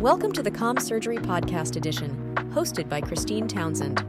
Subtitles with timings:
[0.00, 4.00] Welcome to the Comms Surgery Podcast Edition, hosted by Christine Townsend.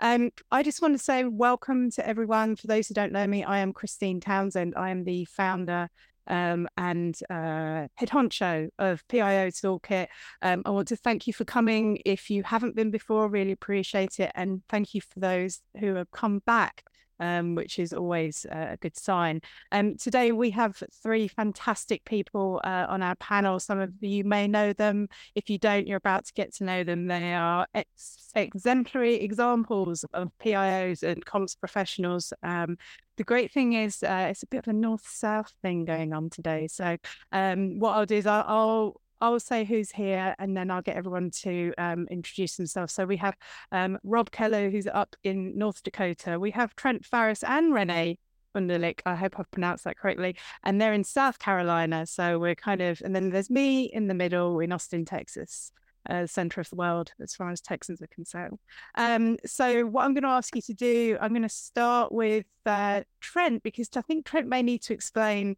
[0.00, 2.54] Um, I just want to say welcome to everyone.
[2.54, 4.74] For those who don't know me, I am Christine Townsend.
[4.76, 5.88] I am the founder
[6.28, 10.06] um, and uh, head honcho of PIO Toolkit.
[10.42, 12.00] Um, I want to thank you for coming.
[12.04, 14.30] If you haven't been before, really appreciate it.
[14.36, 16.84] And thank you for those who have come back
[17.20, 19.40] um, which is always a good sign.
[19.72, 23.58] Um, today we have three fantastic people uh, on our panel.
[23.60, 25.08] Some of you may know them.
[25.34, 27.06] If you don't, you're about to get to know them.
[27.06, 32.32] They are ex- exemplary examples of PIOs and comms professionals.
[32.42, 32.76] Um,
[33.16, 36.68] the great thing is uh, it's a bit of a north-south thing going on today.
[36.68, 36.96] So
[37.32, 40.96] um, what I'll do is I'll, I'll I'll say who's here and then I'll get
[40.96, 42.92] everyone to um, introduce themselves.
[42.92, 43.36] So we have
[43.72, 46.38] um, Rob Keller, who's up in North Dakota.
[46.38, 48.18] We have Trent Faris and Renee
[48.54, 49.00] Wunderlich.
[49.06, 50.36] I hope I've pronounced that correctly.
[50.62, 52.06] And they're in South Carolina.
[52.06, 55.72] So we're kind of, and then there's me in the middle in Austin, Texas.
[56.08, 58.58] Uh, center of the world as far as Texans are concerned.
[58.94, 62.46] Um, so what I'm going to ask you to do, I'm going to start with
[62.64, 65.56] uh, Trent because I think Trent may need to explain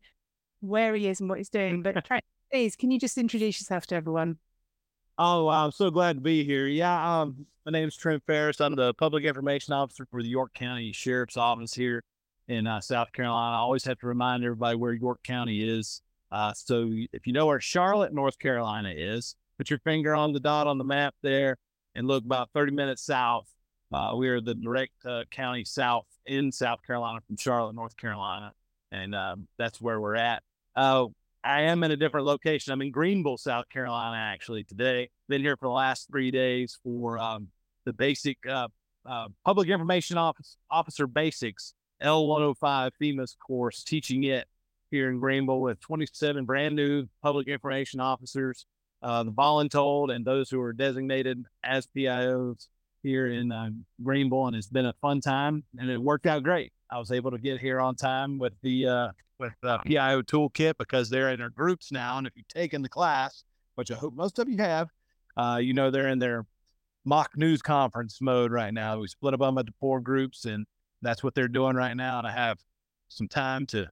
[0.61, 1.83] where he is and what he's doing.
[1.83, 4.39] But Trent, please, can you just introduce yourself to everyone?
[5.19, 6.67] Oh, I'm so glad to be here.
[6.67, 8.61] Yeah, um, my name is Trent Faris.
[8.61, 12.03] I'm the public information officer for the York County Sheriff's Office here
[12.49, 13.57] in uh, South Carolina.
[13.57, 16.03] I always have to remind everybody where York County is.
[16.33, 20.41] Uh, so if you know where Charlotte, North Carolina is, put your finger on the
[20.41, 21.57] dot on the map there
[21.95, 23.49] and look about 30 minutes south.
[23.93, 28.53] Uh, we are the direct uh, county south in South Carolina from Charlotte, North Carolina,
[28.93, 30.43] and um, that's where we're at.
[31.43, 32.73] I am in a different location.
[32.73, 35.11] I'm in Greenville, South Carolina, actually today.
[35.29, 37.49] Been here for the last three days for um,
[37.87, 38.69] the basic uh,
[39.07, 44.47] uh, public information office, officer basics L105 FEMA's course, teaching it
[44.91, 48.67] here in Greenville with 27 brand new public information officers,
[49.03, 52.67] uh, the voluntold, and those who are designated as PIOs
[53.03, 53.71] here in uh,
[54.03, 54.47] Greenville.
[54.47, 56.73] And it's been a fun time, and it worked out great.
[56.91, 59.09] I was able to get here on time with the uh,
[59.41, 62.19] with uh, PIO Toolkit because they're in their groups now.
[62.19, 63.43] And if you've taken the class,
[63.75, 64.91] which I hope most of you have,
[65.37, 66.47] uh, you know they're in their
[67.05, 68.99] mock news conference mode right now.
[68.99, 70.67] We split up them up into four groups, and
[71.03, 72.19] that's what they're doing right now.
[72.19, 72.59] And I have
[73.09, 73.89] some time to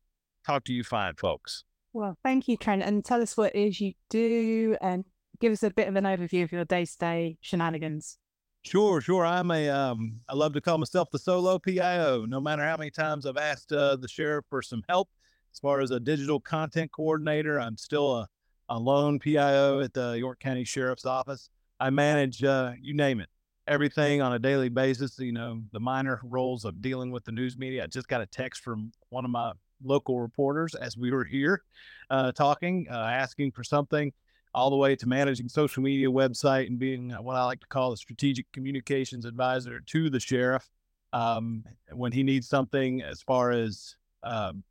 [0.46, 1.64] talk to you fine folks.
[1.92, 2.82] Well, thank you, Trent.
[2.82, 5.04] And tell us what it is you do and
[5.40, 8.18] give us a bit of an overview of your day to day shenanigans.
[8.62, 9.24] Sure, sure.
[9.24, 12.26] I'm a um, I love to call myself the solo PIO.
[12.26, 15.08] No matter how many times I've asked uh, the sheriff for some help,
[15.52, 18.28] as far as a digital content coordinator, I'm still a,
[18.68, 21.50] a lone PIO at the York County Sheriff's Office.
[21.80, 23.28] I manage, uh, you name it,
[23.66, 25.18] everything on a daily basis.
[25.18, 27.84] You know, the minor roles of dealing with the news media.
[27.84, 31.62] I just got a text from one of my local reporters as we were here
[32.10, 34.12] uh, talking, uh, asking for something,
[34.54, 37.92] all the way to managing social media website and being what I like to call
[37.92, 40.68] a strategic communications advisor to the sheriff
[41.12, 44.64] um, when he needs something as far as um,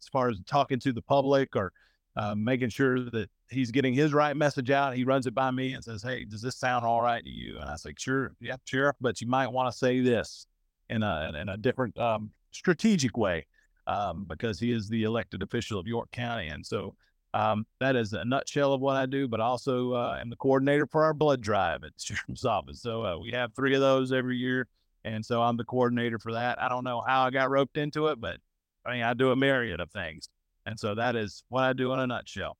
[0.00, 1.72] as far as talking to the public or
[2.16, 4.96] uh, making sure that he's getting his right message out.
[4.96, 7.58] He runs it by me and says, "Hey, does this sound all right to you?"
[7.58, 10.46] And I say, "Sure, yeah, sure, but you might want to say this
[10.88, 13.46] in a in a different um, strategic way
[13.86, 16.94] um, because he is the elected official of York County." And so
[17.32, 19.28] um, that is a nutshell of what I do.
[19.28, 22.82] But also, uh, I'm the coordinator for our blood drive at sheriff's office.
[22.82, 24.66] So uh, we have three of those every year,
[25.04, 26.60] and so I'm the coordinator for that.
[26.60, 28.38] I don't know how I got roped into it, but
[28.86, 30.28] I mean, I do a myriad of things.
[30.66, 32.56] And so that is what I do in a nutshell.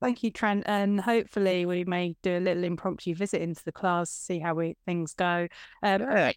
[0.00, 0.64] Thank you, Trent.
[0.66, 4.76] And hopefully we may do a little impromptu visit into the class, see how we,
[4.86, 5.48] things go.
[5.82, 6.32] Um, yeah.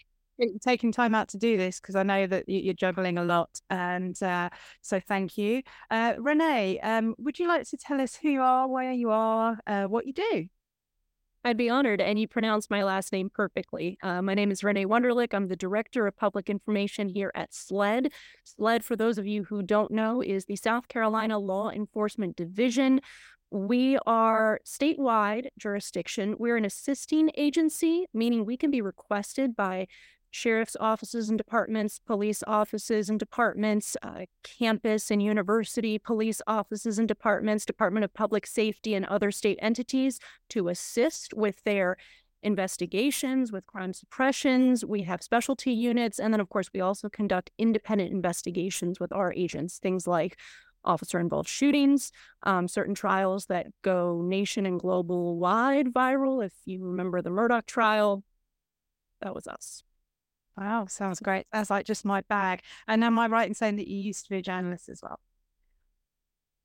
[0.64, 4.20] Taking time out to do this because I know that you're juggling a lot, and
[4.24, 4.50] uh,
[4.82, 5.62] so thank you,
[5.92, 6.80] uh, Renee.
[6.80, 10.08] Um, would you like to tell us who you are, where you are, uh, what
[10.08, 10.48] you do?
[11.44, 13.98] I'd be honored, and you pronounced my last name perfectly.
[14.04, 15.34] Uh, my name is Renee Wunderlich.
[15.34, 18.12] I'm the Director of Public Information here at SLED.
[18.44, 23.02] SLED, for those of you who don't know, is the South Carolina Law Enforcement Division.
[23.50, 26.36] We are statewide jurisdiction.
[26.38, 29.88] We're an assisting agency, meaning we can be requested by
[30.32, 37.08] sheriff's offices and departments, police offices and departments, uh, campus and university police offices and
[37.08, 40.20] departments, Department of Public Safety, and other state entities
[40.50, 41.98] to assist with their
[42.44, 44.84] investigations, with crime suppressions.
[44.84, 46.20] We have specialty units.
[46.20, 50.40] And then, of course, we also conduct independent investigations with our agents, things like
[50.84, 52.12] officer involved shootings,
[52.44, 56.44] um, certain trials that go nation and global wide viral.
[56.44, 58.24] If you remember the Murdaugh trial,
[59.22, 59.84] that was us.
[60.58, 61.48] Wow, sounds great.
[61.52, 62.62] That's like just my bag.
[62.88, 65.20] And am I right in saying that you used to be a journalist as well?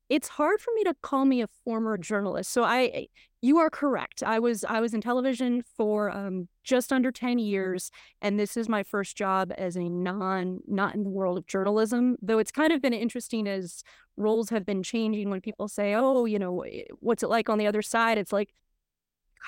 [0.09, 2.51] it's hard for me to call me a former journalist.
[2.51, 3.07] So I
[3.41, 4.23] you are correct.
[4.23, 7.91] I was I was in television for um, just under 10 years
[8.21, 12.15] and this is my first job as a non not in the world of journalism,
[12.21, 13.83] though it's kind of been interesting as
[14.15, 16.63] roles have been changing when people say, "Oh, you know,
[16.99, 18.53] what's it like on the other side?" It's like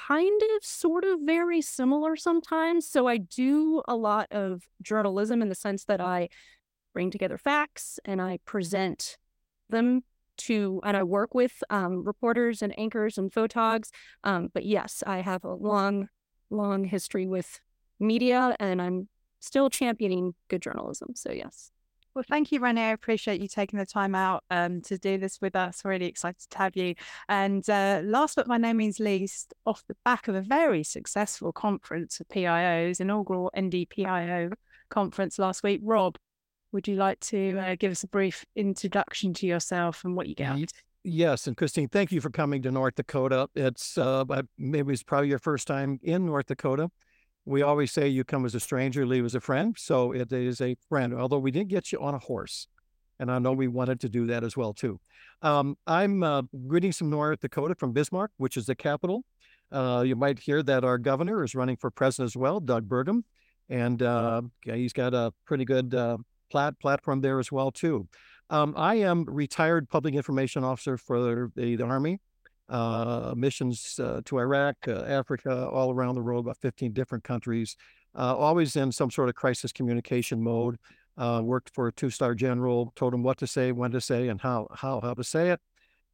[0.07, 2.87] kind of sort of very similar sometimes.
[2.87, 6.29] So I do a lot of journalism in the sense that I
[6.93, 9.17] bring together facts and I present
[9.69, 10.03] them
[10.37, 13.89] to, and I work with um, reporters and anchors and photogs.
[14.23, 16.09] Um, but yes, I have a long,
[16.49, 17.59] long history with
[17.99, 19.09] media and I'm
[19.39, 21.09] still championing good journalism.
[21.15, 21.71] So, yes.
[22.15, 22.89] Well, thank you, Renee.
[22.89, 25.85] I appreciate you taking the time out um, to do this with us.
[25.85, 26.95] Really excited to have you.
[27.27, 31.51] And uh, last but by no means least, off the back of a very successful
[31.51, 34.53] conference of PIOs, inaugural NDPIO
[34.89, 36.17] conference last week, Rob,
[36.71, 40.35] would you like to uh, give us a brief introduction to yourself and what you
[40.35, 40.71] get?
[41.03, 43.47] Yes, and Christine, thank you for coming to North Dakota.
[43.55, 44.25] It's uh,
[44.57, 46.89] maybe it's probably your first time in North Dakota.
[47.49, 49.75] We always say you come as a stranger, leave as a friend.
[49.75, 52.67] So it is a friend, although we didn't get you on a horse.
[53.19, 54.99] And I know we wanted to do that as well, too.
[55.41, 59.23] Um, I'm uh, from North Dakota, from Bismarck, which is the capital.
[59.71, 63.23] Uh, you might hear that our governor is running for president as well, Doug Burgum.
[63.67, 66.17] And uh, he's got a pretty good uh,
[66.51, 68.07] plat- platform there as well, too.
[68.51, 72.19] Um, I am retired public information officer for the, the Army
[72.69, 77.75] uh, missions uh, to Iraq, uh, Africa, all around the world, about 15 different countries,
[78.15, 80.77] uh, always in some sort of crisis communication mode.
[81.17, 84.39] Uh, worked for a two-star general, told him what to say, when to say, and
[84.39, 85.59] how how how to say it.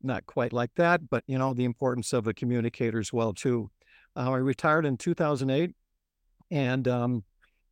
[0.01, 3.69] Not quite like that, but you know the importance of a communicator as well too.
[4.15, 5.75] Uh, I retired in 2008,
[6.49, 7.23] and um,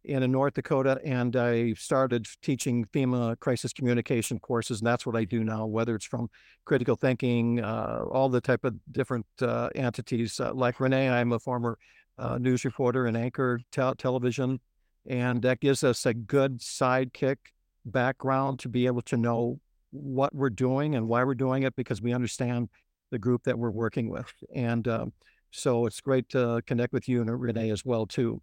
[0.06, 5.24] in North Dakota, and I started teaching FEMA crisis communication courses, and that's what I
[5.24, 5.66] do now.
[5.66, 6.30] Whether it's from
[6.66, 10.40] critical thinking, uh, all the type of different uh, entities.
[10.40, 11.78] Uh, like Renee, I'm a former
[12.18, 14.60] uh, news reporter and anchor te- television,
[15.08, 17.38] and that gives us a good sidekick
[17.86, 19.60] background to be able to know
[19.92, 22.70] what we're doing and why we're doing it because we understand
[23.12, 25.14] the group that we're working with, and um,
[25.52, 28.42] so it's great to connect with you and Renee as well too.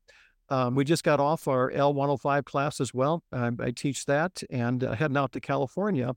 [0.51, 3.23] Um, we just got off our L105 class as well.
[3.33, 6.15] I, I teach that and uh, heading out to California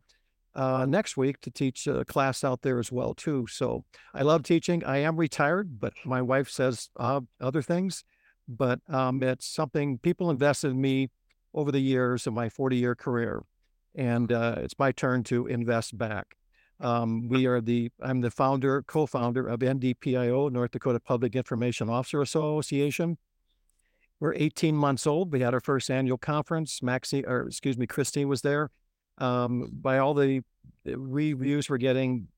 [0.56, 3.46] uh, next week to teach a class out there as well too.
[3.50, 4.84] So I love teaching.
[4.84, 8.04] I am retired, but my wife says uh, other things.
[8.48, 11.12] But um, it's something people invested in me
[11.54, 13.44] over the years of my 40 year career,
[13.96, 16.36] and uh, it's my turn to invest back.
[16.82, 22.22] Um, we are the I'm the founder, co-founder of NDPIO, North Dakota Public Information Officer
[22.22, 23.18] Association.
[24.24, 25.34] We're 18 months old.
[25.34, 26.82] We had our first annual conference.
[26.82, 28.70] Maxie, or excuse me, Christine was there.
[29.18, 30.44] Um, by all the
[30.86, 32.30] reviews we're getting,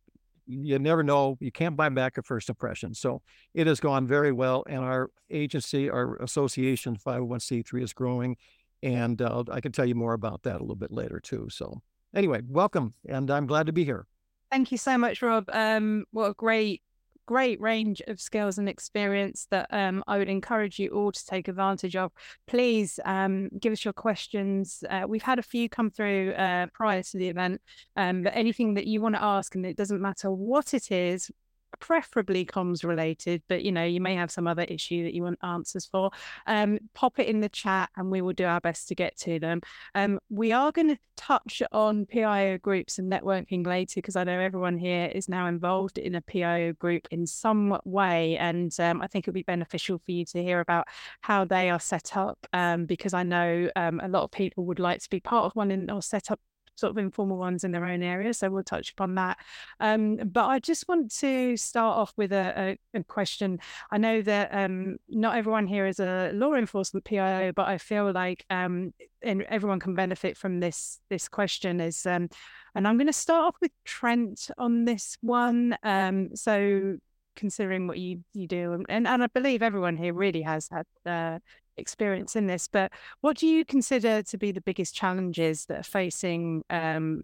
[0.47, 1.37] you never know.
[1.39, 2.95] You can't buy back a first impression.
[2.95, 3.21] So
[3.53, 4.63] it has gone very well.
[4.67, 8.37] And our agency, our association, 501c3 is growing.
[8.81, 11.49] And uh, I can tell you more about that a little bit later, too.
[11.51, 11.83] So
[12.15, 12.95] anyway, welcome.
[13.07, 14.07] And I'm glad to be here.
[14.49, 15.51] Thank you so much, Rob.
[15.53, 16.81] Um, what a great
[17.25, 21.47] great range of skills and experience that um, I would encourage you all to take
[21.47, 22.11] advantage of.
[22.47, 24.83] Please um, give us your questions.
[24.89, 27.61] Uh, we've had a few come through uh, prior to the event,
[27.95, 31.31] um, but anything that you want to ask, and it doesn't matter what it is,
[31.79, 35.39] preferably comms related, but you know, you may have some other issue that you want
[35.43, 36.11] answers for.
[36.47, 39.39] Um, pop it in the chat and we will do our best to get to
[39.39, 39.61] them.
[39.93, 44.39] Um, we are going to touch on PIO groups and networking later because I know
[44.39, 48.37] everyone here is now involved in a PIO group in some way.
[48.37, 50.87] And um, I think it would be beneficial for you to hear about
[51.21, 54.79] how they are set up um, because I know um, a lot of people would
[54.79, 56.39] like to be part of one and or set up
[56.75, 58.33] sort of informal ones in their own area.
[58.33, 59.37] So we'll touch upon that.
[59.79, 63.59] Um, but I just want to start off with a, a, a question.
[63.91, 68.11] I know that um, not everyone here is a law enforcement PIO, but I feel
[68.11, 71.81] like um, and everyone can benefit from this this question.
[71.81, 72.29] Is um,
[72.75, 75.77] and I'm going to start off with Trent on this one.
[75.83, 76.97] Um, so
[77.35, 81.39] considering what you you do and, and I believe everyone here really has had uh,
[81.77, 82.91] experience in this, but
[83.21, 87.23] what do you consider to be the biggest challenges that are facing um,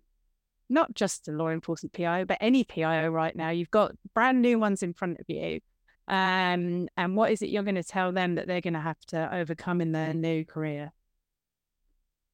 [0.69, 3.49] not just the law enforcement PIO, but any PIO right now?
[3.49, 5.59] You've got brand new ones in front of you.
[6.07, 8.99] Um, and what is it you're going to tell them that they're going to have
[9.07, 10.91] to overcome in their new career?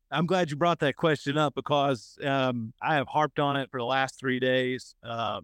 [0.09, 3.79] I'm glad you brought that question up because um, I have harped on it for
[3.79, 4.95] the last three days.
[5.03, 5.41] Uh,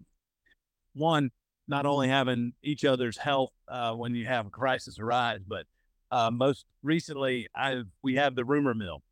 [0.94, 1.30] one,
[1.68, 5.66] not only having each other's health uh, when you have a crisis arise, but
[6.14, 9.02] uh, most recently, I we have the rumor mill.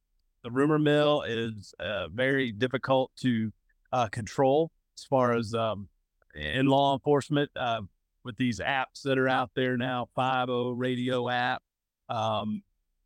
[0.44, 3.50] The rumor mill is uh, very difficult to
[3.92, 4.70] uh, control.
[4.96, 5.88] as far as um,
[6.32, 7.80] in law enforcement uh,
[8.22, 11.60] with these apps that are out there now, 50 radio app,
[12.08, 12.62] um,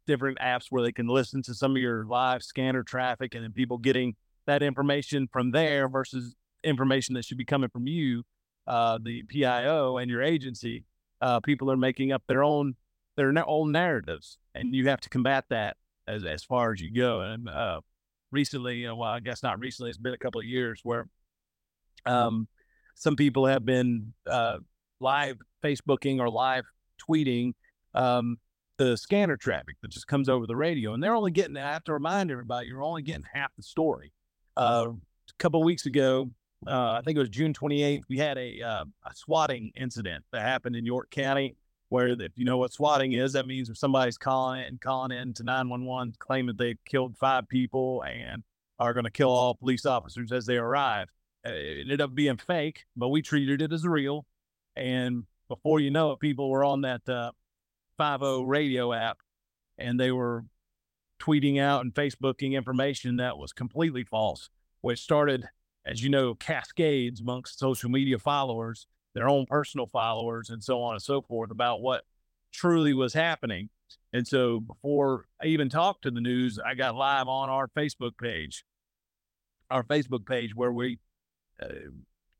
[0.06, 3.52] different apps where they can listen to some of your live scanner traffic and then
[3.52, 4.14] people getting
[4.46, 8.24] that information from there versus information that should be coming from you,
[8.66, 10.84] uh, the PIO and your agency.
[11.22, 12.76] Uh, people are making up their own
[13.16, 17.20] their all narratives, and you have to combat that as as far as you go.
[17.20, 17.80] And uh,
[18.30, 19.90] recently, you know, well, I guess not recently.
[19.90, 21.08] It's been a couple of years where
[22.04, 22.48] um,
[22.94, 24.58] some people have been uh,
[25.00, 26.64] live Facebooking or live
[27.08, 27.52] tweeting
[27.94, 28.38] um,
[28.78, 31.56] the scanner traffic that just comes over the radio, and they're only getting.
[31.56, 34.12] I have to remind everybody, you're only getting half the story.
[34.56, 36.30] Uh, a couple of weeks ago,
[36.66, 40.42] uh, I think it was June 28th, we had a, uh, a swatting incident that
[40.42, 41.56] happened in York County.
[41.88, 45.16] Where if you know what swatting is, that means if somebody's calling it and calling
[45.16, 48.42] in to 911, claiming they killed five people and
[48.78, 51.08] are going to kill all police officers as they arrive.
[51.46, 54.26] Uh, it ended up being fake, but we treated it as real.
[54.74, 57.30] And before you know it, people were on that uh,
[57.98, 59.18] 50 radio app
[59.78, 60.44] and they were
[61.20, 64.50] tweeting out and Facebooking information that was completely false,
[64.80, 65.48] which started,
[65.84, 70.94] as you know, cascades amongst social media followers, their own personal followers, and so on
[70.94, 72.04] and so forth about what
[72.52, 73.70] truly was happening.
[74.12, 78.18] And so before I even talked to the news, I got live on our Facebook
[78.20, 78.64] page,
[79.70, 80.98] our Facebook page where we
[81.60, 81.68] uh,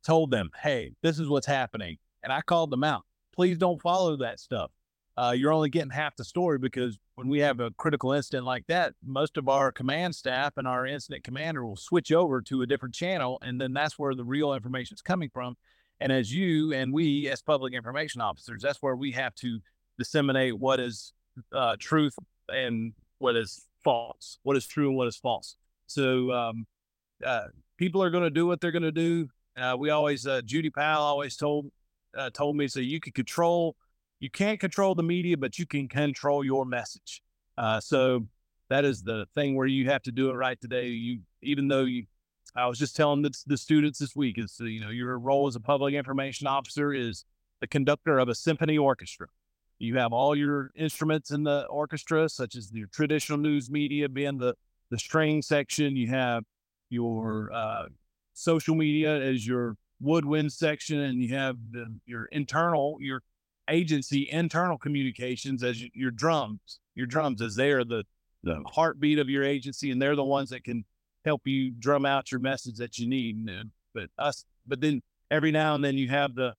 [0.05, 1.97] told them, hey, this is what's happening.
[2.23, 3.03] And I called them out.
[3.35, 4.71] Please don't follow that stuff
[5.17, 8.67] uh, you're only getting half the story because when we have a critical incident like
[8.67, 12.67] that, most of our command staff and our incident commander will switch over to a
[12.67, 15.57] different channel, and then that's where the real information is coming from.
[16.01, 19.61] And as you and we, as public information officers, that's where we have to
[19.99, 21.13] disseminate what is
[21.53, 22.15] uh, truth
[22.49, 25.57] and what is false, what is true and what is false.
[25.87, 26.67] So um,
[27.25, 27.47] uh,
[27.79, 29.29] people are going to do what they're going to do.
[29.57, 31.71] Uh, we always, uh, Judy Powell always told
[32.17, 33.77] uh, told me so you can control
[34.21, 37.23] you can't control the media, but you can control your message.
[37.59, 38.27] Uh, so
[38.71, 40.89] that is the thing where you have to do it right today.
[40.89, 42.07] You, even though you,
[42.57, 45.57] I was just telling the, the students this week is, you know, your role as
[45.57, 47.25] a public information officer is
[47.61, 49.27] the conductor of a symphony orchestra.
[49.79, 54.39] You have all your instruments in the orchestra, such as your traditional news media being
[54.39, 54.55] the,
[54.91, 55.97] the string section.
[55.97, 56.45] You have
[56.89, 57.87] your uh,
[58.33, 63.23] social media as your woodwind section, and you have the, your internal, your
[63.69, 66.81] agency internal communications as your drums.
[66.95, 68.05] Your drums as they are the
[68.43, 70.85] the heartbeat of your agency, and they're the ones that can
[71.27, 73.45] help you drum out your message that you need.
[73.93, 76.55] But us, but then every now and then you have the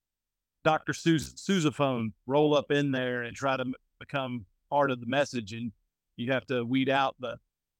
[0.63, 0.91] Dr.
[0.91, 3.65] Sousaphone roll up in there and try to
[3.99, 5.71] become part of the message, and
[6.17, 7.37] you have to weed out the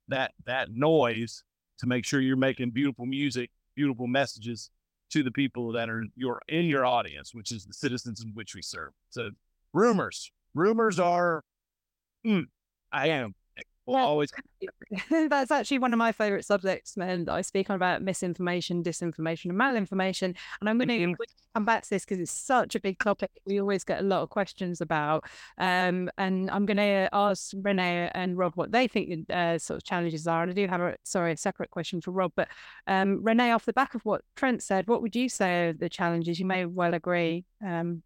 [0.07, 1.43] that that noise
[1.79, 4.69] to make sure you're making beautiful music, beautiful messages
[5.09, 8.55] to the people that are your in your audience, which is the citizens in which
[8.55, 8.93] we serve.
[9.09, 9.31] So
[9.73, 11.43] rumors, rumors are,
[12.25, 12.45] mm,
[12.91, 13.35] I am
[13.87, 14.31] well, always.
[15.09, 17.29] That's actually one of my favorite subjects, man.
[17.29, 20.35] I speak on about misinformation, disinformation, and malinformation.
[20.59, 21.21] And I'm going to mm-hmm.
[21.55, 23.31] come back to this because it's such a big topic.
[23.45, 25.23] We always get a lot of questions about.
[25.57, 29.83] Um, and I'm going to ask Renee and Rob what they think uh, sort of
[29.85, 30.43] challenges are.
[30.43, 32.49] And I do have a sorry a separate question for Rob, but
[32.87, 35.89] um, Renee, off the back of what Trent said, what would you say are the
[35.89, 36.39] challenges?
[36.39, 37.45] You may well agree.
[37.65, 38.03] Um,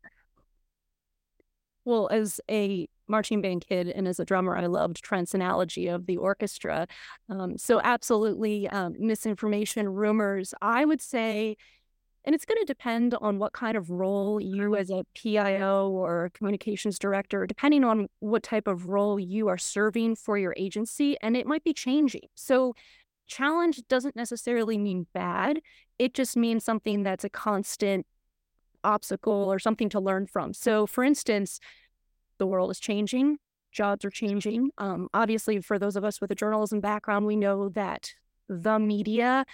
[1.85, 6.05] well, as a marching band kid and as a drummer, I loved Trent's analogy of
[6.07, 6.87] the orchestra.
[7.29, 10.53] Um, so, absolutely, um, misinformation, rumors.
[10.61, 11.57] I would say,
[12.25, 16.31] and it's going to depend on what kind of role you, as a PIO or
[16.33, 21.37] communications director, depending on what type of role you are serving for your agency, and
[21.37, 22.27] it might be changing.
[22.35, 22.73] So,
[23.27, 25.61] challenge doesn't necessarily mean bad,
[25.99, 28.05] it just means something that's a constant
[28.83, 30.53] obstacle or something to learn from.
[30.53, 31.59] So, for instance,
[32.41, 33.37] the world is changing,
[33.71, 34.71] jobs are changing.
[34.79, 38.13] Um, obviously, for those of us with a journalism background, we know that
[38.49, 39.45] the media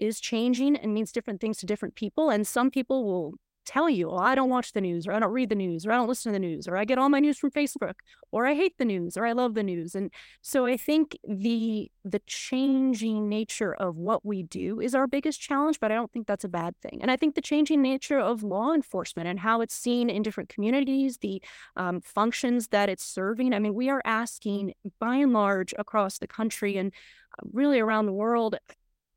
[0.00, 2.30] is changing and means different things to different people.
[2.30, 5.32] And some people will tell you, oh, I don't watch the news, or I don't
[5.32, 7.20] read the news, or I don't listen to the news, or I get all my
[7.20, 7.94] news from Facebook,
[8.30, 9.94] or I hate the news, or I love the news.
[9.94, 10.10] And
[10.42, 15.80] so I think the the changing nature of what we do is our biggest challenge,
[15.80, 16.98] but I don't think that's a bad thing.
[17.00, 20.50] And I think the changing nature of law enforcement and how it's seen in different
[20.50, 21.42] communities, the
[21.76, 23.54] um, functions that it's serving.
[23.54, 26.92] I mean, we are asking by and large across the country and
[27.38, 28.56] uh, really around the world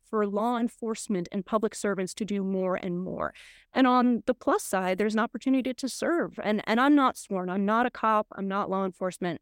[0.10, 3.34] for law enforcement and public servants to do more and more.
[3.74, 6.40] And on the plus side, there's an opportunity to serve.
[6.44, 7.50] And and I'm not sworn.
[7.50, 8.28] I'm not a cop.
[8.36, 9.42] I'm not law enforcement.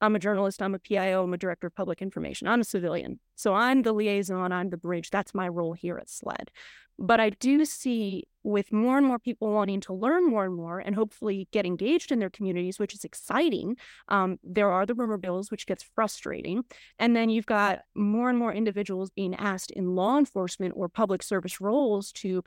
[0.00, 0.62] I'm a journalist.
[0.62, 1.24] I'm a PIO.
[1.24, 2.48] I'm a director of public information.
[2.48, 3.20] I'm a civilian.
[3.36, 4.52] So I'm the liaison.
[4.52, 5.10] I'm the bridge.
[5.10, 6.50] That's my role here at SLED.
[6.98, 10.78] But I do see with more and more people wanting to learn more and more
[10.78, 13.76] and hopefully get engaged in their communities, which is exciting.
[14.08, 16.64] Um, there are the rumor bills, which gets frustrating.
[16.98, 21.22] And then you've got more and more individuals being asked in law enforcement or public
[21.22, 22.42] service roles to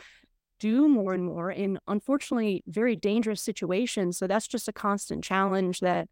[0.60, 4.18] do more and more in unfortunately very dangerous situations.
[4.18, 6.08] So that's just a constant challenge that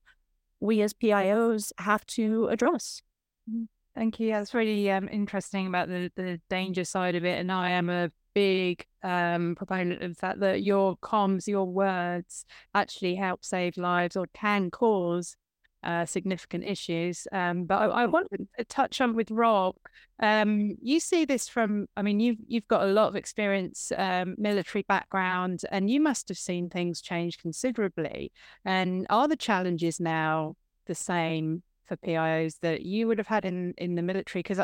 [0.62, 3.01] we as PIOs have to address.
[3.50, 3.63] Mm-hmm.
[3.94, 4.32] Thank you.
[4.32, 7.39] That's really um, interesting about the, the danger side of it.
[7.39, 13.15] And I am a big um, proponent of that, that your comms, your words actually
[13.15, 15.36] help save lives or can cause
[15.84, 17.28] uh, significant issues.
[17.32, 19.76] Um, but I, I want to touch on with Rob.
[20.22, 24.36] Um, you see this from, I mean, you've you've got a lot of experience, um,
[24.38, 28.32] military background, and you must have seen things change considerably.
[28.66, 33.74] And are the challenges now the same for PIOs that you would have had in
[33.78, 34.42] in the military?
[34.42, 34.60] Because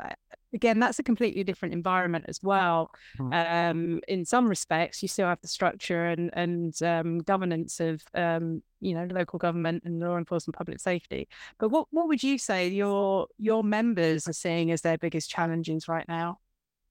[0.53, 2.91] again, that's a completely different environment as well.
[3.19, 3.33] Mm-hmm.
[3.33, 8.63] Um, in some respects, you still have the structure and and um, governance of um,
[8.79, 11.27] you know local government and law enforcement, public safety.
[11.59, 15.87] But what what would you say your your members are seeing as their biggest challenges
[15.87, 16.39] right now?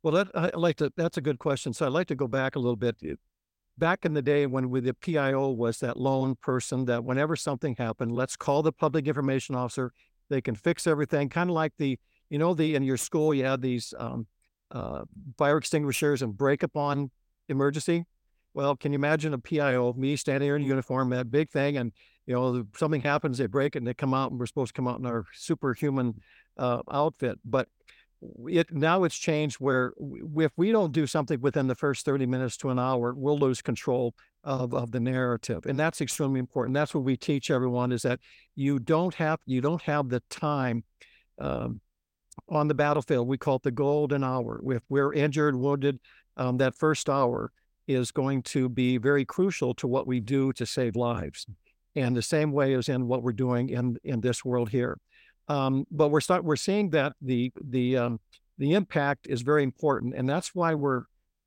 [0.03, 0.93] Well, that, I like to.
[0.97, 1.73] That's a good question.
[1.73, 2.97] So I'd like to go back a little bit.
[3.79, 8.13] Back in the day when the PIO was that lone person that whenever something happened,
[8.13, 9.93] let's call the public information officer.
[10.29, 13.45] They can fix everything, kind of like the you know, the in your school you
[13.45, 14.27] had these um,
[14.71, 15.05] uh,
[15.39, 17.11] fire extinguishers and break upon
[17.49, 18.05] emergency.
[18.55, 21.93] Well, can you imagine a PIO, me standing here in uniform, that big thing, and
[22.27, 24.79] you know something happens, they break it, and they come out, and we're supposed to
[24.79, 26.15] come out in our superhuman
[26.57, 27.39] uh, outfit.
[27.45, 27.69] But
[28.49, 29.93] it now it's changed where
[30.39, 33.61] if we don't do something within the first 30 minutes to an hour, we'll lose
[33.61, 35.67] control of, of the narrative.
[35.67, 36.75] And that's extremely important.
[36.75, 38.21] That's what we teach everyone is that
[38.55, 40.85] you don't have you don't have the time
[41.39, 41.81] um,
[42.49, 43.29] on the battlefield.
[43.29, 44.61] We call it the golden hour.
[44.67, 45.99] If we're injured, wounded,
[46.37, 47.53] um, that first hour
[47.87, 51.47] is going to be very crucial to what we do to save lives.
[51.95, 54.99] And the same way as in what we're doing in in this world here.
[55.49, 58.21] Um, but we're start we're seeing that the the um,
[58.59, 61.05] the impact is very important, and that's why we're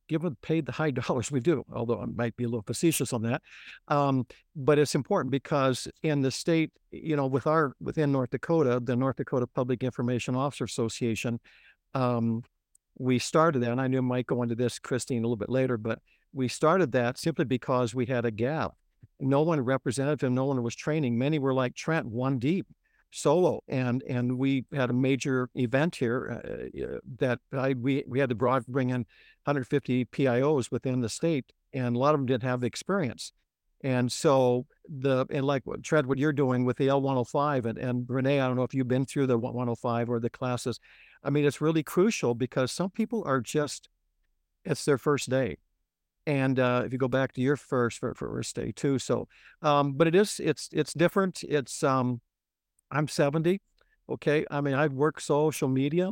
[0.09, 3.21] given paid the high dollars we do, although I might be a little facetious on
[3.23, 3.41] that.
[3.87, 8.81] Um, but it's important because in the state, you know, with our within North Dakota,
[8.83, 11.39] the North Dakota Public Information Officer Association,
[11.93, 12.43] um,
[12.97, 13.71] we started that.
[13.71, 15.99] And I knew might go into this, Christine, a little bit later, but
[16.33, 18.73] we started that simply because we had a gap.
[19.21, 21.17] No one represented him, no one was training.
[21.17, 22.67] Many were like Trent, one deep
[23.11, 28.19] solo and and we had a major event here uh, uh that I, we we
[28.19, 29.05] had to bring in
[29.45, 33.33] 150 PIOs within the state and a lot of them didn't have the experience.
[33.81, 38.41] And so the and like Trent what you're doing with the L105 and and Renee
[38.41, 40.79] I don't know if you've been through the 105 or the classes.
[41.23, 43.89] I mean it's really crucial because some people are just
[44.65, 45.57] it's their first day.
[46.27, 49.27] And uh, if you go back to your first first day too so
[49.61, 51.43] um, but it is it's it's different.
[51.43, 52.21] It's um
[52.91, 53.61] I'm 70.
[54.09, 54.45] Okay.
[54.49, 56.11] I mean, I work social media.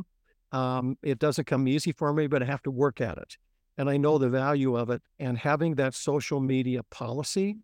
[0.51, 3.37] Um, it doesn't come easy for me, but I have to work at it.
[3.77, 5.01] And I know the value of it.
[5.19, 7.57] And having that social media policy,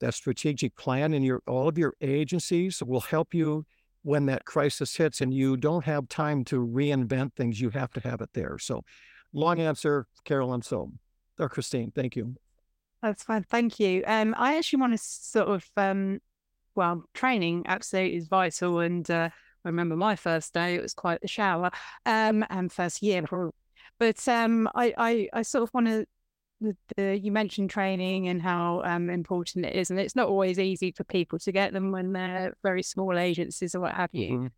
[0.00, 3.66] that strategic plan in your all of your agencies will help you
[4.02, 7.60] when that crisis hits and you don't have time to reinvent things.
[7.60, 8.58] You have to have it there.
[8.58, 8.84] So
[9.32, 10.62] long answer, Carolyn.
[10.62, 10.92] So
[11.38, 12.34] or Christine, thank you.
[13.02, 13.44] That's fine.
[13.44, 14.02] Thank you.
[14.06, 16.20] Um, I actually want to sort of um,
[16.78, 18.78] well, training absolutely is vital.
[18.78, 19.30] And uh,
[19.64, 21.70] I remember my first day; it was quite the shower,
[22.06, 23.24] um, and first year.
[23.98, 26.06] But um, I, I, I sort of want to.
[26.60, 30.58] The, the, you mentioned training and how um, important it is, and it's not always
[30.58, 34.50] easy for people to get them when they're very small agencies or what have you.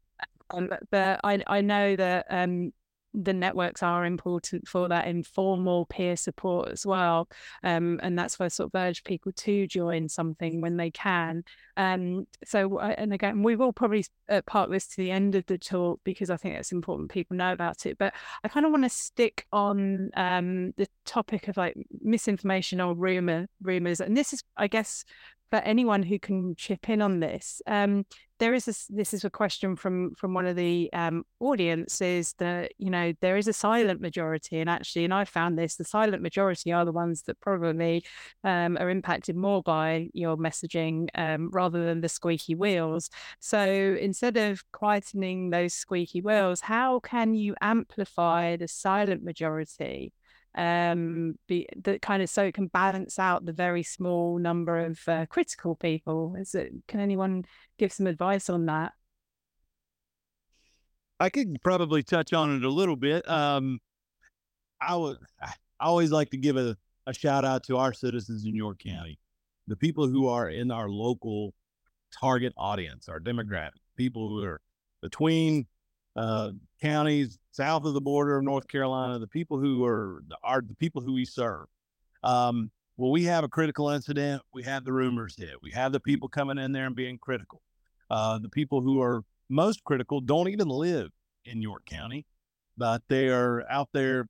[0.53, 0.59] Mm-hmm.
[0.59, 2.73] Um, but I, I know that um,
[3.15, 7.29] the networks are important for that informal peer support as well.
[7.63, 11.45] Um, and that's why I sort of urge people to join something when they can.
[11.77, 15.59] Um, so, and again, we will probably uh, park this to the end of the
[15.59, 17.99] talk because I think it's important people know about it.
[17.99, 22.95] But I kind of want to stick on um, the topic of like misinformation or
[22.95, 24.01] rumor rumors.
[24.01, 25.05] And this is, I guess,
[25.51, 27.61] for anyone who can chip in on this.
[27.67, 28.07] Um,
[28.39, 32.73] there is a, this is a question from from one of the um, audiences that
[32.79, 36.23] you know there is a silent majority, and actually, and I found this: the silent
[36.23, 38.05] majority are the ones that probably
[38.43, 43.11] um, are impacted more by your messaging um, rather than the squeaky wheels.
[43.41, 43.61] So
[44.01, 50.13] instead of quietening those squeaky wheels, how can you amplify the silent majority?
[50.57, 55.01] Um be that kind of so it can balance out the very small number of
[55.07, 56.35] uh, critical people.
[56.39, 57.45] Is it can anyone
[57.79, 58.93] give some advice on that?
[61.21, 63.29] I could probably touch on it a little bit.
[63.29, 63.79] Um
[64.81, 68.55] i would I always like to give a, a shout out to our citizens in
[68.55, 69.19] York County,
[69.67, 71.55] the people who are in our local
[72.19, 74.61] target audience, our demographic, people who are
[75.01, 75.67] between
[76.17, 80.75] uh, counties south of the border of North Carolina, the people who are are the
[80.75, 81.67] people who we serve.
[82.23, 84.43] Um, well, we have a critical incident.
[84.53, 85.55] We have the rumors hit.
[85.63, 87.63] We have the people coming in there and being critical.
[88.11, 91.11] Uh, the people who are most critical don't even live
[91.45, 92.27] in York County,
[92.77, 94.29] but they are out there,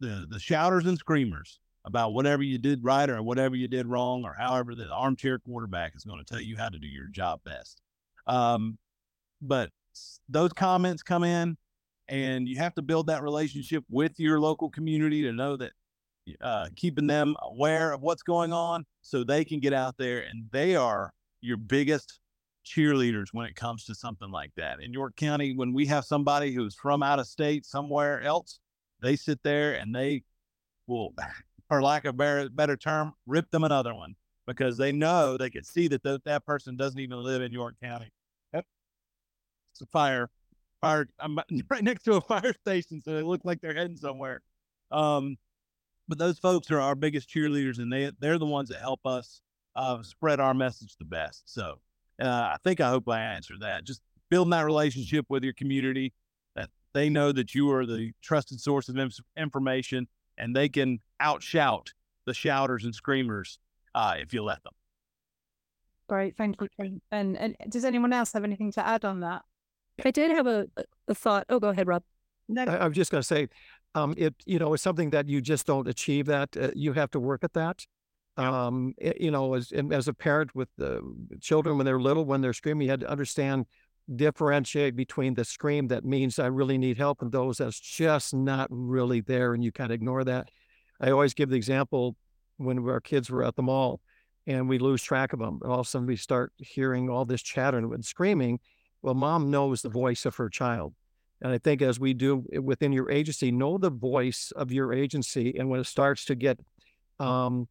[0.00, 4.24] the the shouters and screamers about whatever you did right or whatever you did wrong,
[4.24, 7.40] or however the armchair quarterback is going to tell you how to do your job
[7.44, 7.80] best.
[8.26, 8.78] Um,
[9.40, 9.70] but
[10.28, 11.56] those comments come in,
[12.08, 15.72] and you have to build that relationship with your local community to know that
[16.40, 20.44] uh, keeping them aware of what's going on so they can get out there and
[20.50, 22.20] they are your biggest
[22.64, 24.80] cheerleaders when it comes to something like that.
[24.80, 28.58] In York County, when we have somebody who's from out of state somewhere else,
[29.00, 30.22] they sit there and they
[30.86, 31.14] will,
[31.68, 34.14] for lack of a better term, rip them another one
[34.46, 37.76] because they know they can see that th- that person doesn't even live in York
[37.82, 38.10] County.
[39.80, 40.30] A fire.
[40.80, 41.06] Fire.
[41.18, 41.38] I'm
[41.70, 44.42] right next to a fire station, so they look like they're heading somewhere.
[44.90, 45.36] Um,
[46.08, 49.40] but those folks are our biggest cheerleaders, and they they're the ones that help us
[49.76, 51.52] uh, spread our message the best.
[51.52, 51.78] So
[52.20, 53.84] uh, I think I hope I answered that.
[53.84, 56.12] Just building that relationship with your community,
[56.56, 58.98] that they know that you are the trusted source of
[59.36, 61.88] information, and they can outshout
[62.26, 63.58] the shouters and screamers
[63.94, 64.72] uh, if you let them.
[66.08, 67.00] Great, thank you.
[67.12, 69.44] And and does anyone else have anything to add on that?
[70.04, 70.66] I did have a,
[71.08, 71.46] a thought.
[71.48, 72.02] Oh, go ahead, Rob.
[72.48, 72.64] No.
[72.64, 73.48] I, I was just going to say,
[73.94, 76.26] um, it you know it's something that you just don't achieve.
[76.26, 77.84] That uh, you have to work at that.
[78.36, 81.02] Um, it, you know, as as a parent with the
[81.40, 83.66] children when they're little, when they're screaming, you had to understand
[84.16, 88.68] differentiate between the scream that means I really need help and those that's just not
[88.70, 90.48] really there, and you kind of ignore that.
[91.00, 92.16] I always give the example
[92.58, 94.00] when our kids were at the mall
[94.46, 95.58] and we lose track of them.
[95.62, 98.60] And all of a sudden we start hearing all this chatter and screaming.
[99.02, 100.94] Well, mom knows the voice of her child.
[101.42, 105.56] And I think as we do within your agency, know the voice of your agency.
[105.58, 106.60] And when it starts to get
[107.18, 107.66] um,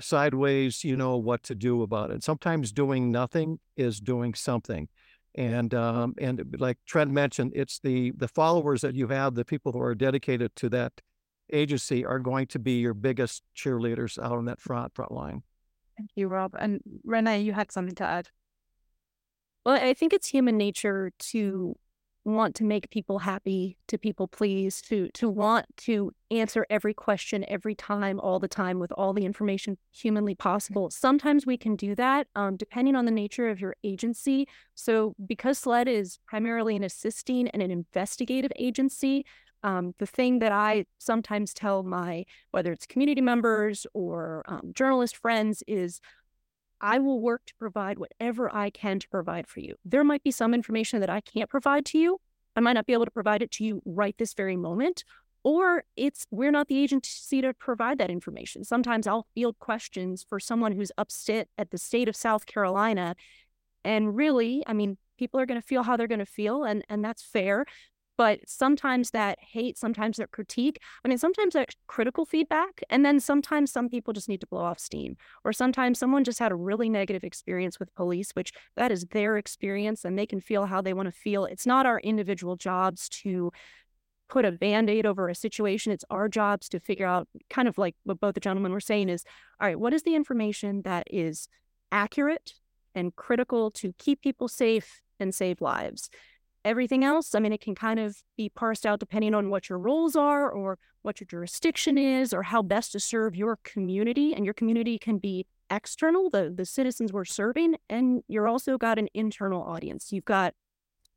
[0.00, 2.24] sideways, you know what to do about it.
[2.24, 4.88] Sometimes doing nothing is doing something.
[5.36, 9.70] And um, and like Trent mentioned, it's the the followers that you have, the people
[9.70, 10.92] who are dedicated to that
[11.52, 15.42] agency are going to be your biggest cheerleaders out on that front front line.
[15.98, 16.54] Thank you, Rob.
[16.58, 18.28] And Renee, you had something to add.
[19.66, 21.74] Well, I think it's human nature to
[22.24, 27.44] want to make people happy, to people please, to to want to answer every question
[27.48, 30.88] every time, all the time, with all the information humanly possible.
[30.90, 34.46] Sometimes we can do that, um, depending on the nature of your agency.
[34.76, 39.26] So, because SLED is primarily an assisting and an investigative agency,
[39.64, 45.16] um, the thing that I sometimes tell my whether it's community members or um, journalist
[45.16, 46.00] friends is
[46.80, 49.76] I will work to provide whatever I can to provide for you.
[49.84, 52.20] There might be some information that I can't provide to you.
[52.54, 55.04] I might not be able to provide it to you right this very moment,
[55.42, 58.64] or it's we're not the agency to provide that information.
[58.64, 63.14] Sometimes I'll field questions for someone who's upset at the state of South Carolina.
[63.84, 66.84] And really, I mean, people are going to feel how they're going to feel, and,
[66.88, 67.64] and that's fair.
[68.16, 72.82] But sometimes that hate, sometimes that critique, I mean, sometimes that critical feedback.
[72.88, 75.16] And then sometimes some people just need to blow off steam.
[75.44, 79.36] Or sometimes someone just had a really negative experience with police, which that is their
[79.36, 81.44] experience and they can feel how they want to feel.
[81.44, 83.52] It's not our individual jobs to
[84.28, 87.94] put a band-aid over a situation it's our jobs to figure out kind of like
[88.04, 89.24] what both the gentlemen were saying is
[89.60, 91.46] all right what is the information that is
[91.92, 92.54] accurate
[92.94, 96.10] and critical to keep people safe and save lives
[96.66, 99.78] everything else, I mean, it can kind of be parsed out depending on what your
[99.78, 104.34] roles are or what your jurisdiction is or how best to serve your community.
[104.34, 108.98] And your community can be external, the, the citizens we're serving, and you're also got
[108.98, 110.12] an internal audience.
[110.12, 110.54] You've got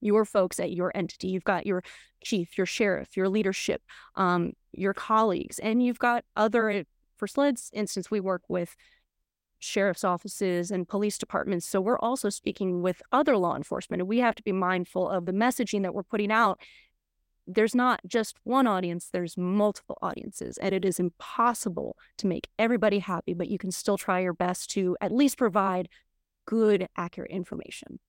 [0.02, 1.28] your folks at your entity.
[1.28, 1.84] You've got your
[2.24, 3.82] chief, your sheriff, your leadership,
[4.16, 6.86] um, your colleagues, and you've got other,
[7.18, 8.76] for SLED's instance, we work with
[9.60, 11.68] sheriff's offices and police departments.
[11.68, 15.26] So we're also speaking with other law enforcement, and we have to be mindful of
[15.26, 16.60] the messaging that we're putting out.
[17.46, 23.00] There's not just one audience, there's multiple audiences, and it is impossible to make everybody
[23.00, 25.90] happy, but you can still try your best to at least provide
[26.46, 28.00] good, accurate information.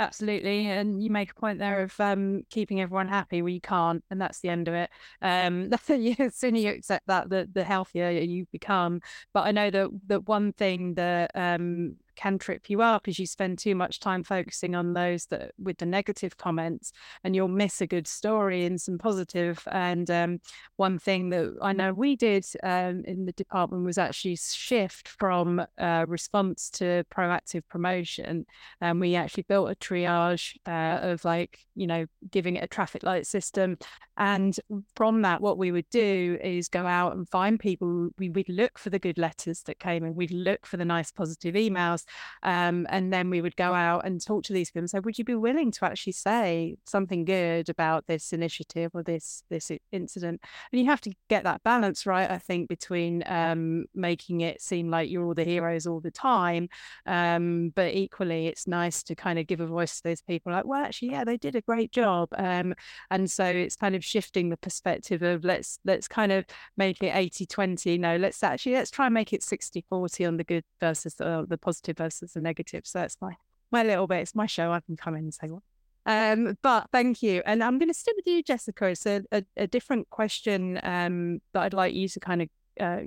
[0.00, 0.66] Absolutely.
[0.66, 4.18] And you make a point there of um, keeping everyone happy where you can't, and
[4.18, 4.88] that's the end of it.
[5.20, 9.02] Um, the sooner you accept that, the, the healthier you become.
[9.34, 13.26] But I know that, that one thing that um, can trip you up is you
[13.26, 16.92] spend too much time focusing on those that with the negative comments
[17.24, 19.20] and you'll miss a good story and some positive.
[19.20, 20.40] positive and um,
[20.76, 25.62] one thing that i know we did um, in the department was actually shift from
[25.78, 28.46] uh, response to proactive promotion.
[28.80, 33.02] And we actually built a triage uh, of like you know giving it a traffic
[33.02, 33.78] light system.
[34.16, 34.54] And
[34.96, 38.78] from that what we would do is go out and find people we, would look
[38.78, 40.14] for the good letters that came in.
[40.14, 42.04] We'd look for the nice positive emails
[42.42, 45.18] um, and then we would go out and talk to these people and say would
[45.18, 50.40] you be willing to actually say something good about this initiative or this this incident?
[50.72, 54.90] And you have to get that balance right i think between um, making it seem
[54.90, 56.68] like you're all the heroes all the time
[57.06, 60.64] um, but equally it's nice to kind of give a voice to those people like
[60.64, 62.74] well actually yeah they did a great job um,
[63.10, 66.44] and so it's kind of shifting the perspective of let's let's kind of
[66.76, 70.36] make it 80 20 no let's actually let's try and make it 60 40 on
[70.36, 73.34] the good versus the, the positive versus the negative so that's my
[73.70, 75.62] my little bit it's my show i can come in and say what
[76.06, 77.42] um, but thank you.
[77.44, 78.86] And I'm going to stick with you, Jessica.
[78.86, 82.48] It's a, a, a different question um, that I'd like you to kind of
[82.80, 83.00] uh,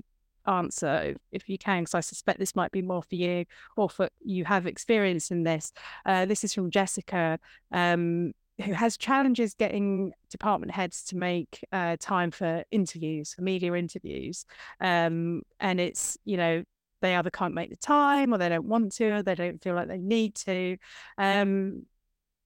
[0.45, 4.10] answer if you can, because I suspect this might be more for you or for
[4.21, 5.73] you have experience in this.
[6.06, 7.39] Uh, this is from Jessica.
[7.71, 13.73] Um, who has challenges getting department heads to make uh, time for interviews, for media
[13.73, 14.45] interviews.
[14.79, 16.63] Um, and it's, you know,
[17.03, 19.75] they either can't make the time or they don't want to, or they don't feel
[19.75, 20.77] like they need to.
[21.17, 21.85] Um,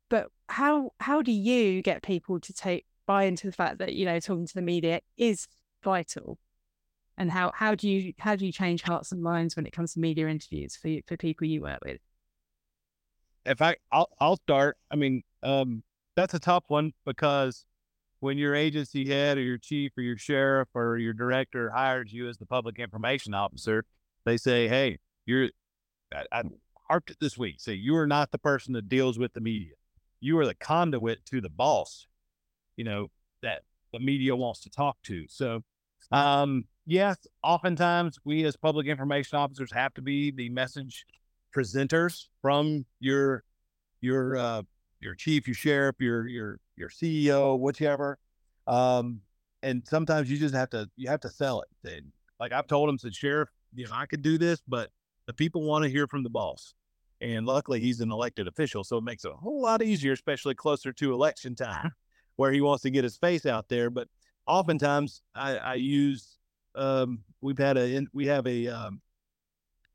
[0.10, 4.06] but how how do you get people to take buy into the fact that, you
[4.06, 5.48] know, talking to the media is
[5.84, 6.39] vital?
[7.17, 9.93] And how how do you how do you change hearts and minds when it comes
[9.93, 12.02] to media interviews for for people you work with?
[13.46, 14.78] If I I'll I'll start.
[14.89, 15.84] I mean, um,
[16.15, 17.63] that's a tough one because
[18.22, 22.28] when your agency head or your chief or your sheriff or your director hires you
[22.28, 23.86] as the public information officer,
[24.28, 25.50] they say, "Hey, you're."
[26.13, 26.44] I, I
[26.88, 27.60] harped it this week.
[27.60, 29.74] Say you are not the person that deals with the media.
[30.20, 32.08] You are the conduit to the boss.
[32.76, 33.08] You know
[33.42, 35.26] that the media wants to talk to.
[35.28, 35.63] So,
[36.12, 41.06] um, yes, oftentimes we as public information officers have to be the message
[41.56, 43.44] presenters from your
[44.02, 44.62] your uh,
[45.00, 48.18] your chief, your sheriff, your your your CEO, whichever.
[48.68, 49.22] Um,
[49.63, 51.90] and sometimes you just have to you have to sell it.
[51.90, 54.90] And like I've told them, said sheriff, you know, I could do this, but
[55.26, 56.74] the people want to hear from the boss.
[57.20, 60.54] And luckily, he's an elected official, so it makes it a whole lot easier, especially
[60.54, 61.92] closer to election time,
[62.36, 63.90] where he wants to get his face out there.
[63.90, 64.08] But
[64.46, 66.38] oftentimes, I, I use
[66.76, 69.02] um, we've had a we have a um,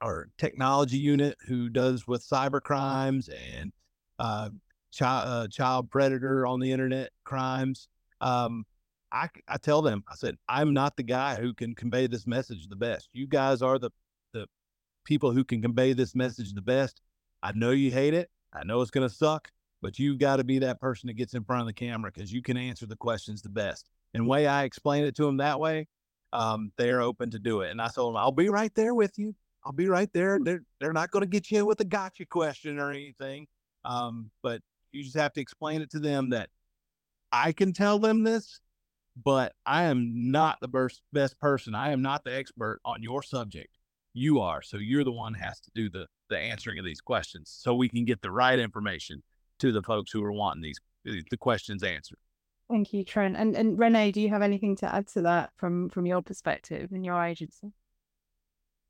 [0.01, 3.73] our technology unit who does with cyber crimes and
[4.19, 4.51] uh,
[4.91, 7.89] child uh, child predator on the internet crimes.
[8.21, 8.65] Um,
[9.13, 12.69] I I tell them I said I'm not the guy who can convey this message
[12.69, 13.11] the best.
[13.13, 13.91] You guys are the
[14.33, 14.47] the
[15.05, 17.01] people who can convey this message the best.
[17.43, 18.31] I know you hate it.
[18.53, 19.51] I know it's gonna suck,
[19.83, 22.33] but you've got to be that person that gets in front of the camera because
[22.33, 23.89] you can answer the questions the best.
[24.15, 25.89] And way I explain it to them that way,
[26.33, 27.71] um, they're open to do it.
[27.71, 29.35] And I told them I'll be right there with you.
[29.65, 30.39] I'll be right there.
[30.43, 33.47] They're they're not going to get you in with a gotcha question or anything.
[33.85, 34.61] Um, but
[34.93, 36.49] you just have to explain it to them that
[37.33, 38.61] I can tell them this,
[39.17, 41.75] but I am not the best, best person.
[41.75, 43.79] I am not the expert on your subject.
[44.15, 44.63] You are.
[44.63, 47.89] So you're the one has to do the, the answering of these questions so we
[47.89, 49.23] can get the right information
[49.59, 52.19] to the folks who are wanting these the questions answered.
[52.71, 53.37] Thank you, Trent.
[53.37, 56.91] And and Renee, do you have anything to add to that from from your perspective
[56.93, 57.73] and your agency?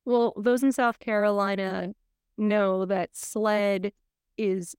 [0.05, 1.95] Well, those in South Carolina
[2.37, 3.93] know that SLED
[4.37, 4.77] is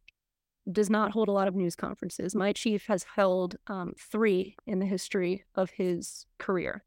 [0.71, 2.35] does not hold a lot of news conferences.
[2.35, 6.83] My chief has held um, three in the history of his career.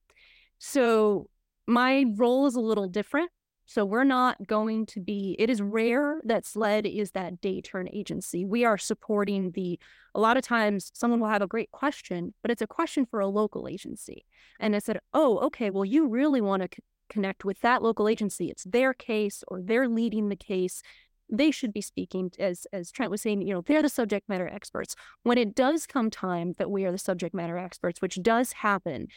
[0.59, 1.29] So
[1.67, 3.31] my role is a little different.
[3.67, 7.89] So we're not going to be, it is rare that SLED is that day turn
[7.93, 8.45] agency.
[8.45, 9.79] We are supporting the,
[10.15, 13.19] a lot of times someone will have a great question, but it's a question for
[13.19, 14.25] a local agency.
[14.61, 18.09] And I said, oh, okay, well, you really want to c- connect with that local
[18.09, 18.51] agency.
[18.51, 20.81] It's their case or they're leading the case
[21.29, 24.49] they should be speaking as as Trent was saying, you know, they're the subject matter
[24.49, 24.95] experts.
[25.23, 29.09] When it does come time that we are the subject matter experts, which does happen,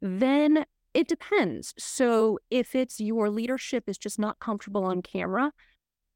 [0.00, 1.74] then it depends.
[1.78, 5.52] So if it's your leadership is just not comfortable on camera,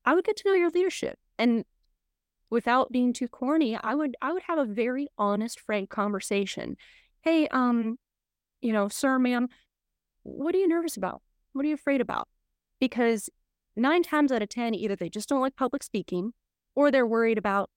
[0.05, 1.19] I would get to know your leadership.
[1.39, 1.65] And
[2.51, 6.77] without being too corny, I would I would have a very honest, frank conversation.
[7.23, 7.99] Hey, um,
[8.61, 9.49] you know, sir, ma'am,
[10.23, 11.23] what are you nervous about?
[11.53, 12.29] What are you afraid about?
[12.81, 13.29] Because
[13.79, 16.33] nine times out of 10, either they just don't like public speaking
[16.75, 17.71] or they're worried about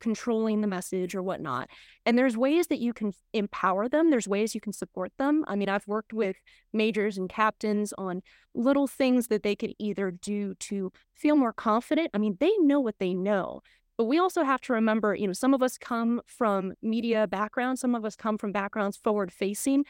[0.00, 1.68] controlling the message or whatnot.
[2.04, 4.10] And there's ways that you can empower them.
[4.10, 5.44] There's ways you can support them.
[5.48, 6.36] I mean, I've worked with
[6.72, 8.22] majors and captains on
[8.54, 12.10] little things that they could either do to feel more confident.
[12.12, 13.62] I mean, they know what they know.
[13.96, 17.80] But we also have to remember, you know, some of us come from media backgrounds,
[17.80, 19.84] some of us come from backgrounds forward facing.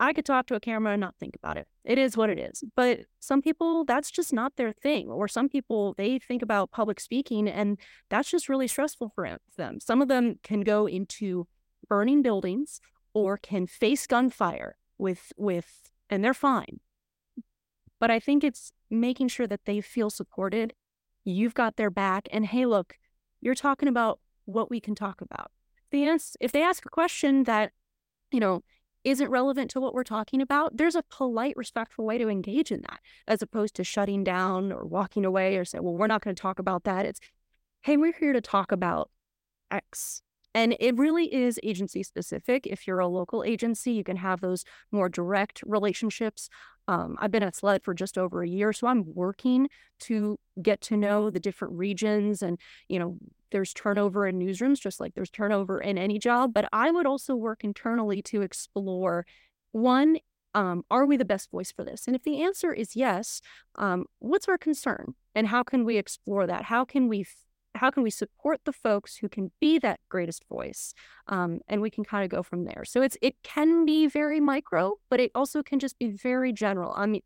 [0.00, 1.68] I could talk to a camera and not think about it.
[1.84, 2.64] It is what it is.
[2.74, 5.08] But some people, that's just not their thing.
[5.08, 7.78] Or some people, they think about public speaking and
[8.08, 9.80] that's just really stressful for them.
[9.80, 11.46] Some of them can go into
[11.88, 12.80] burning buildings
[13.14, 16.80] or can face gunfire with, with, and they're fine.
[18.00, 20.74] But I think it's making sure that they feel supported.
[21.24, 22.28] You've got their back.
[22.32, 22.96] And hey, look,
[23.40, 25.52] you're talking about what we can talk about.
[25.92, 27.70] The ans- if they ask a question that,
[28.32, 28.62] you know,
[29.04, 32.82] isn't relevant to what we're talking about, there's a polite, respectful way to engage in
[32.82, 36.34] that, as opposed to shutting down or walking away or saying, well, we're not going
[36.34, 37.06] to talk about that.
[37.06, 37.20] It's,
[37.82, 39.10] hey, we're here to talk about
[39.70, 40.22] X.
[40.54, 42.66] And it really is agency specific.
[42.66, 46.50] If you're a local agency, you can have those more direct relationships.
[46.88, 49.68] Um, I've been at SLED for just over a year, so I'm working
[50.00, 52.42] to get to know the different regions.
[52.42, 53.16] And, you know,
[53.52, 56.52] there's turnover in newsrooms, just like there's turnover in any job.
[56.52, 59.24] But I would also work internally to explore
[59.70, 60.18] one,
[60.54, 62.06] um, are we the best voice for this?
[62.06, 63.40] And if the answer is yes,
[63.76, 65.14] um, what's our concern?
[65.34, 66.64] And how can we explore that?
[66.64, 67.24] How can we
[67.74, 70.94] how can we support the folks who can be that greatest voice
[71.28, 74.40] um, and we can kind of go from there so it's it can be very
[74.40, 77.22] micro but it also can just be very general i mean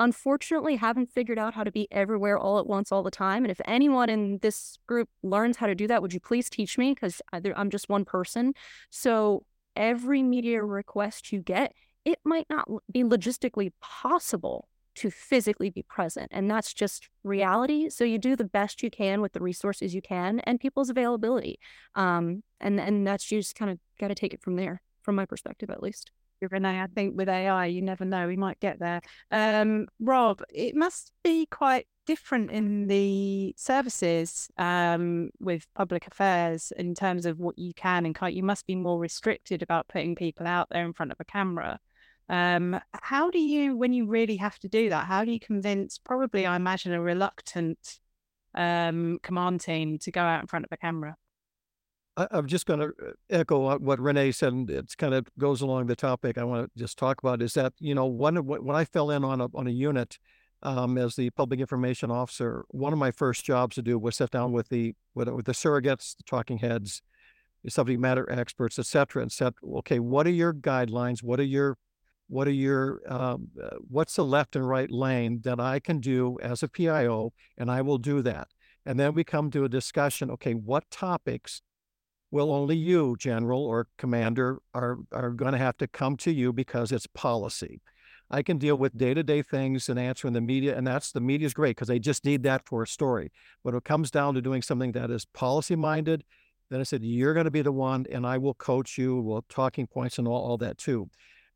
[0.00, 3.52] unfortunately haven't figured out how to be everywhere all at once all the time and
[3.52, 6.92] if anyone in this group learns how to do that would you please teach me
[6.92, 8.52] because i'm just one person
[8.90, 9.44] so
[9.76, 11.72] every media request you get
[12.04, 16.28] it might not be logistically possible to physically be present.
[16.30, 17.88] And that's just reality.
[17.90, 21.58] So you do the best you can with the resources you can and people's availability.
[21.94, 25.14] Um, and, and that's you just kind of got to take it from there, from
[25.14, 26.10] my perspective, at least.
[26.48, 29.00] Renee, I think with AI, you never know, we might get there.
[29.30, 36.94] Um, Rob, it must be quite different in the services um, with public affairs in
[36.94, 38.34] terms of what you can and can't.
[38.34, 41.78] You must be more restricted about putting people out there in front of a camera.
[42.28, 45.98] Um, how do you, when you really have to do that, how do you convince
[45.98, 47.98] probably, I imagine, a reluctant
[48.54, 51.16] um, command team to go out in front of a camera?
[52.16, 54.52] I, am just going to uh, echo what Renee said.
[54.52, 57.54] And it kind of goes along the topic I want to just talk about is
[57.54, 60.18] that, you know, one when I fell in on a, on a unit
[60.62, 64.30] um, as the public information officer, one of my first jobs to do was sit
[64.30, 67.02] down with the, with, with the surrogates, the talking heads,
[67.64, 71.22] the subject matter experts, et cetera, and said, okay, what are your guidelines?
[71.22, 71.76] What are your
[72.30, 76.38] what are your um, uh, what's the left and right lane that I can do
[76.40, 78.46] as a PIO, and I will do that.
[78.86, 80.30] And then we come to a discussion.
[80.30, 81.60] Okay, what topics
[82.30, 86.52] will only you, general or commander, are are going to have to come to you
[86.52, 87.80] because it's policy.
[88.30, 91.20] I can deal with day to day things and answering the media, and that's the
[91.20, 93.32] media is great because they just need that for a story.
[93.64, 96.22] But it comes down to doing something that is policy minded.
[96.70, 99.44] Then I said, you're going to be the one, and I will coach you, will
[99.48, 101.10] talking points and all, all that too.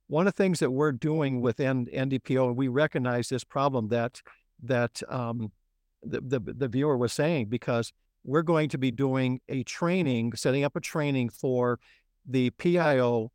[0.09, 4.21] One of the things that we're doing within NDPO, and we recognize this problem that
[4.65, 5.53] that um,
[6.03, 7.93] the, the the viewer was saying, because
[8.25, 11.79] we're going to be doing a training, setting up a training for
[12.27, 13.31] the PIO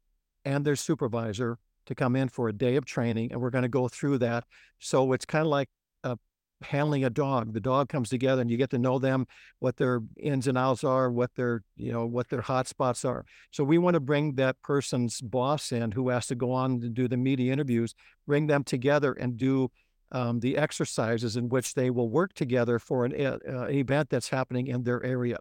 [0.46, 3.70] and their supervisor to come in for a day of training, and we're going to
[3.70, 4.44] go through that.
[4.80, 5.70] So it's kind of like
[6.04, 6.18] a
[6.62, 7.54] handling a dog.
[7.54, 9.28] The dog comes together and you get to know them,
[9.60, 13.26] what their ins and outs are, what their, you know, what their hot spots are.
[13.52, 16.90] So we want to bring that person's boss in who has to go on to
[16.90, 17.94] do the media interviews,
[18.28, 19.72] bring them together and do
[20.12, 24.68] um, the exercises in which they will work together for an uh, event that's happening
[24.68, 25.38] in their area.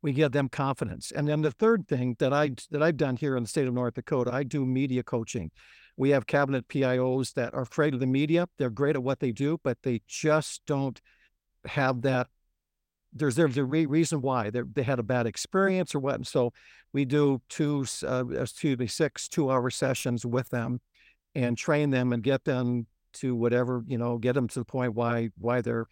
[0.00, 1.12] We give them confidence.
[1.12, 3.74] And then the third thing that I that I've done here in the state of
[3.74, 5.52] North Dakota, I do media coaching.
[5.96, 8.48] We have cabinet PIOs that are afraid of the media.
[8.58, 11.00] They're great at what they do, but they just don't
[11.66, 12.26] have that.
[13.12, 16.16] There's there's a re- reason why they they had a bad experience or what.
[16.16, 16.52] And so
[16.92, 20.80] we do two, uh, excuse me, six two-hour sessions with them,
[21.36, 24.94] and train them and get them to whatever you know, get them to the point
[24.94, 25.86] why why they're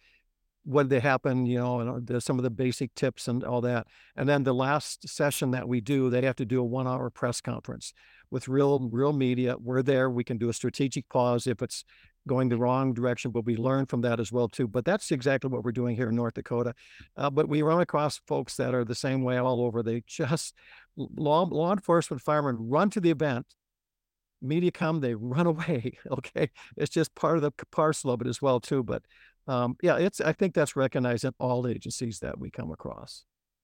[0.63, 3.87] what they happen, you know, and the, some of the basic tips and all that.
[4.15, 7.09] And then the last session that we do, they have to do a one hour
[7.09, 7.93] press conference
[8.29, 9.55] with real, real media.
[9.59, 10.09] We're there.
[10.09, 11.83] We can do a strategic pause if it's
[12.27, 14.67] going the wrong direction, but we learn from that as well too.
[14.67, 16.75] But that's exactly what we're doing here in North Dakota.
[17.17, 19.81] Uh, but we run across folks that are the same way all over.
[19.81, 20.53] They just
[20.95, 23.47] law law enforcement firemen run to the event.
[24.41, 25.97] Media come, they run away.
[26.09, 28.83] Okay, it's just part of the parcel of it as well too.
[28.83, 29.03] But
[29.47, 33.23] um, yeah, it's I think that's recognized in all agencies that we come across.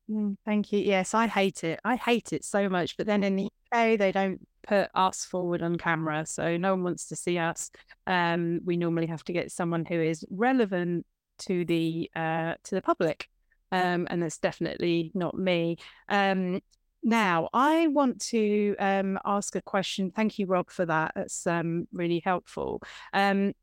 [0.10, 0.80] Mm, thank you.
[0.80, 1.80] Yes, I hate it.
[1.84, 2.96] I hate it so much.
[2.98, 6.84] But then in the UK, they don't put us forward on camera, so no one
[6.84, 7.70] wants to see us.
[8.06, 11.06] Um, we normally have to get someone who is relevant
[11.40, 13.28] to the uh, to the public,
[13.72, 15.78] um, and that's definitely not me.
[16.08, 16.62] Um,
[17.04, 20.12] now, I want to um, ask a question.
[20.12, 21.14] Thank you, Rob, for that.
[21.16, 22.82] That's um, really helpful.
[23.14, 23.54] Um,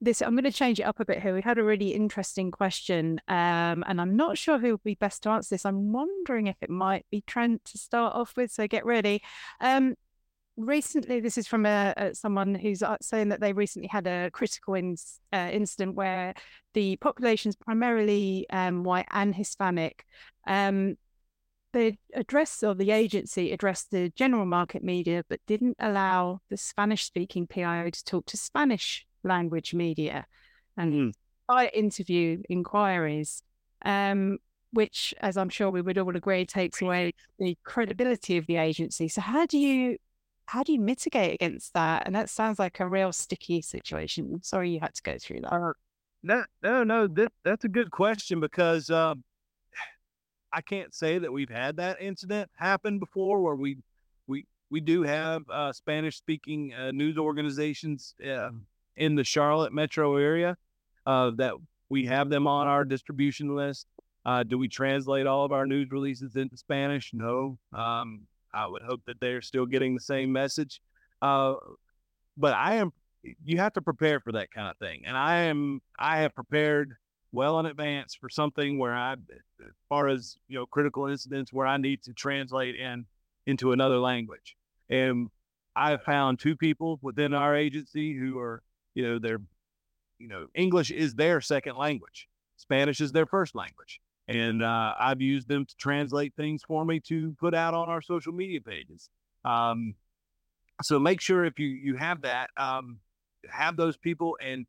[0.00, 1.34] this I'm going to change it up a bit here.
[1.34, 5.24] We had a really interesting question, um, and I'm not sure who would be best
[5.24, 5.66] to answer this.
[5.66, 8.50] I'm wondering if it might be Trent to start off with.
[8.52, 9.22] So get ready.
[9.60, 9.96] Um,
[10.56, 14.30] recently, this is from a, a, someone who's uh, saying that they recently had a
[14.30, 14.96] critical in,
[15.32, 16.34] uh, incident where
[16.74, 20.04] the population is primarily um, white and Hispanic.
[20.46, 20.96] Um,
[21.72, 27.04] the address or the agency addressed the general market media, but didn't allow the Spanish
[27.04, 30.26] speaking PIO to talk to Spanish language media
[30.78, 31.12] and mm.
[31.48, 33.42] I interview inquiries,
[33.84, 34.38] um,
[34.72, 39.08] which, as I'm sure we would all agree, takes away the credibility of the agency.
[39.08, 39.98] So how do you
[40.46, 42.04] how do you mitigate against that?
[42.06, 44.40] And that sounds like a real sticky situation.
[44.42, 45.52] sorry you had to go through that.
[45.52, 45.72] Uh,
[46.22, 47.06] no, no, no.
[47.06, 49.22] That, that's a good question because um,
[50.52, 53.78] I can't say that we've had that incident happen before where we
[54.26, 58.50] we we do have uh, Spanish speaking uh, news organizations uh,
[58.96, 60.56] in the Charlotte metro area
[61.06, 61.54] uh, that
[61.88, 63.86] we have them on our distribution list.
[64.26, 67.12] Uh, do we translate all of our news releases into Spanish?
[67.14, 67.56] No.
[67.72, 70.82] Um, I would hope that they're still getting the same message.
[71.22, 71.54] Uh,
[72.36, 72.92] but I am,
[73.44, 75.04] you have to prepare for that kind of thing.
[75.06, 76.94] And I am, I have prepared
[77.32, 81.66] well in advance for something where I, as far as, you know, critical incidents where
[81.66, 83.06] I need to translate in
[83.46, 84.56] into another language.
[84.88, 85.28] And
[85.76, 88.62] I found two people within our agency who are
[88.98, 89.40] you know, they're,
[90.18, 92.26] you know, English is their second language.
[92.56, 94.00] Spanish is their first language.
[94.26, 98.02] And uh, I've used them to translate things for me to put out on our
[98.02, 99.08] social media pages.
[99.44, 99.94] Um,
[100.82, 102.98] so make sure if you you have that, um,
[103.48, 104.66] have those people and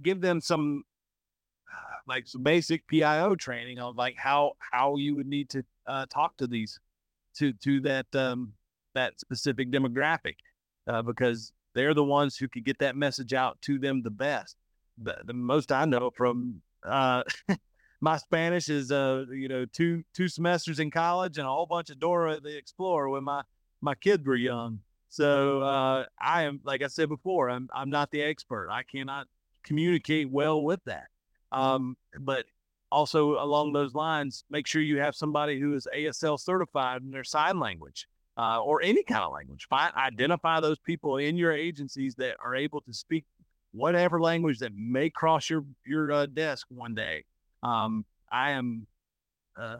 [0.00, 0.84] give them some
[2.06, 6.36] like some basic PIO training on like how how you would need to uh, talk
[6.38, 6.80] to these
[7.36, 8.52] to to that um,
[8.94, 10.36] that specific demographic
[10.86, 14.56] uh, because they're the ones who could get that message out to them the best.
[15.02, 17.22] The, the most I know from uh,
[18.00, 21.90] my Spanish is uh, you know two two semesters in college and a whole bunch
[21.90, 23.42] of Dora the Explorer when my
[23.80, 24.80] my kids were young.
[25.08, 28.68] So uh, I am like I said before, I'm I'm not the expert.
[28.70, 29.26] I cannot
[29.62, 31.09] communicate well with that.
[31.52, 32.44] Um, but
[32.92, 37.24] also along those lines, make sure you have somebody who is ASL certified in their
[37.24, 39.66] sign language uh, or any kind of language.
[39.68, 43.24] Find identify those people in your agencies that are able to speak
[43.72, 47.24] whatever language that may cross your your uh, desk one day.
[47.62, 48.86] Um, I am
[49.58, 49.76] uh,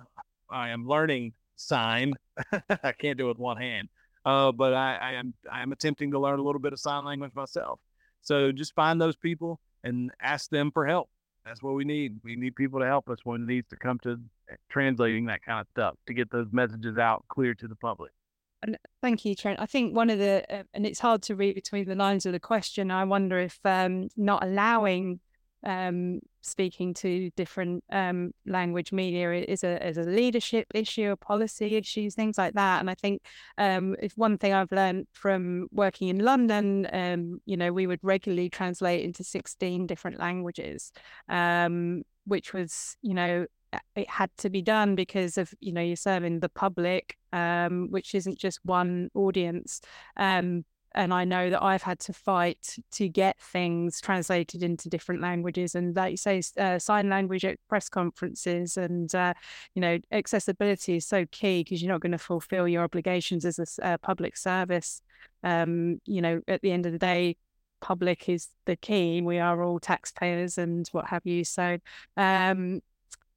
[0.50, 2.14] I am learning sign.
[2.52, 3.88] I can't do it with one hand,
[4.24, 7.04] uh, but I, I am I am attempting to learn a little bit of sign
[7.04, 7.80] language myself.
[8.22, 11.08] So just find those people and ask them for help.
[11.44, 12.20] That's what we need.
[12.22, 14.20] We need people to help us when it needs to come to
[14.68, 18.12] translating that kind of stuff to get those messages out clear to the public.
[18.62, 19.58] And thank you, Trent.
[19.58, 22.32] I think one of the, uh, and it's hard to read between the lines of
[22.32, 22.90] the question.
[22.90, 25.20] I wonder if um, not allowing
[25.64, 31.76] um, speaking to different um, language media is a is a leadership issue, a policy
[31.76, 32.80] issue, things like that.
[32.80, 33.22] And I think
[33.58, 38.00] um, if one thing I've learned from working in London, um, you know, we would
[38.02, 40.92] regularly translate into sixteen different languages,
[41.28, 43.46] um, which was you know
[43.94, 48.14] it had to be done because of you know you're serving the public um, which
[48.14, 49.80] isn't just one audience
[50.16, 50.64] um,
[50.94, 55.74] and I know that I've had to fight to get things translated into different languages,
[55.74, 59.34] and like you say, uh, sign language at press conferences, and uh,
[59.74, 63.78] you know, accessibility is so key because you're not going to fulfil your obligations as
[63.80, 65.02] a uh, public service.
[65.42, 67.36] Um, you know, at the end of the day,
[67.80, 69.22] public is the key.
[69.22, 71.44] We are all taxpayers and what have you.
[71.44, 71.78] So,
[72.16, 72.80] um,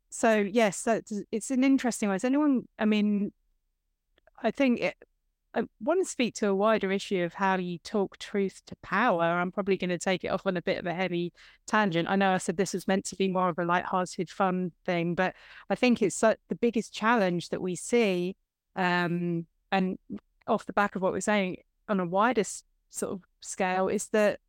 [0.09, 0.87] so yes,
[1.31, 2.15] it's an interesting one.
[2.15, 2.67] Is anyone?
[2.77, 3.31] I mean,
[4.41, 4.95] I think it,
[5.55, 9.23] I want to speak to a wider issue of how you talk truth to power.
[9.23, 11.31] I'm probably going to take it off on a bit of a heavy
[11.67, 12.09] tangent.
[12.09, 15.13] I know I said this was meant to be more of a light-hearted, fun thing,
[15.13, 15.35] but
[15.69, 18.35] I think it's the biggest challenge that we see,
[18.75, 19.99] um, and
[20.47, 22.43] off the back of what we're saying on a wider
[22.89, 24.39] sort of scale, is that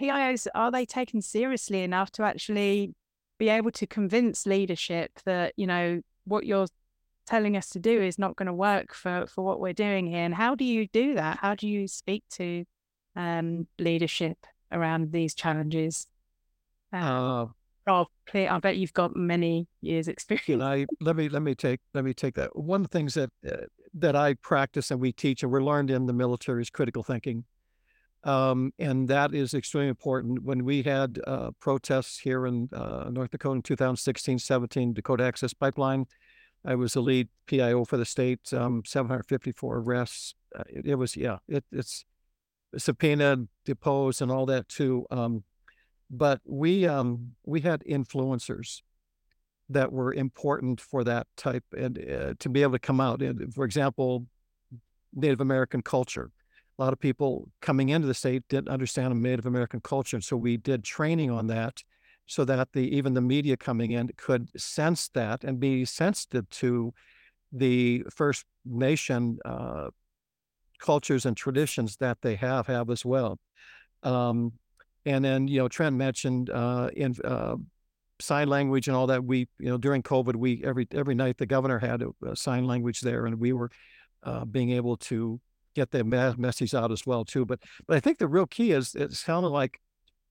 [0.00, 2.94] PIOs are they taken seriously enough to actually
[3.38, 6.66] be able to convince leadership that you know what you're
[7.26, 10.24] telling us to do is not going to work for for what we're doing here
[10.24, 12.64] and how do you do that how do you speak to
[13.14, 14.38] um, leadership
[14.70, 16.06] around these challenges
[16.92, 17.46] uh,
[17.86, 18.48] Oh, clear.
[18.48, 20.62] I bet you've got many years experience.
[20.62, 22.54] I let me let me take let me take that.
[22.56, 25.90] One of the things that uh, that I practice and we teach and we're learned
[25.90, 27.44] in the military is critical thinking.
[28.24, 30.44] Um, and that is extremely important.
[30.44, 35.52] When we had uh, protests here in uh, North Dakota in 2016 17, Dakota Access
[35.52, 36.06] Pipeline,
[36.64, 40.34] I was the lead PIO for the state, um, 754 arrests.
[40.56, 42.04] Uh, it, it, was, yeah, it, it's
[42.76, 45.06] subpoenaed, deposed, and all that too.
[45.10, 45.44] Um,
[46.10, 48.82] but we um, we had influencers
[49.70, 53.22] that were important for that type and uh, to be able to come out.
[53.22, 54.26] And for example,
[55.14, 56.30] Native American culture
[56.78, 60.20] a lot of people coming into the state didn't understand Native American culture.
[60.20, 61.82] So we did training on that
[62.32, 66.94] so that the even the media coming in could sense that and be sensitive to
[67.52, 69.88] the First Nation uh,
[70.78, 73.38] cultures and traditions that they have have as well.
[74.02, 74.52] Um,
[75.04, 77.56] and then you know Trent mentioned uh, in uh,
[78.18, 79.22] sign language and all that.
[79.22, 82.64] We you know during COVID we every every night the governor had a, a sign
[82.64, 83.70] language there, and we were
[84.22, 85.38] uh, being able to
[85.74, 86.02] get the
[86.38, 87.44] message out as well too.
[87.44, 89.80] But but I think the real key is it sounded like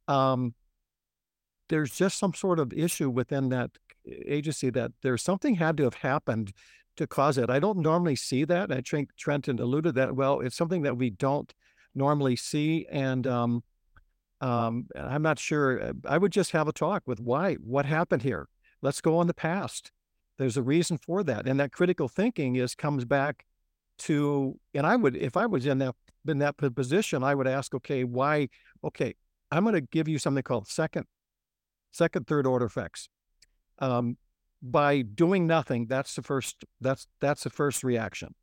[0.08, 0.56] um,
[1.72, 3.72] there's just some sort of issue within that
[4.06, 6.52] agency that there's something had to have happened
[6.98, 7.50] to cause it.
[7.50, 8.72] I don't normally see that.
[8.72, 10.42] I think Trenton alluded that well.
[10.42, 11.52] It's something that we don't
[11.96, 13.64] normally see, and um,
[14.42, 15.82] um, I'm not sure.
[15.82, 18.50] Uh, I would just have a talk with why, what happened here.
[18.82, 19.92] Let's go on the past.
[20.38, 23.46] There's a reason for that, and that critical thinking is comes back
[24.00, 25.96] to, and I would, if I was in that
[26.28, 28.50] in that position, I would ask, okay, why?
[28.84, 29.16] Okay,
[29.52, 31.06] I'm going to give you something called second,
[31.92, 33.10] second, third order effects.
[33.80, 34.18] Um,
[34.62, 36.64] by doing nothing, that's the first.
[36.80, 38.36] That's that's the first reaction.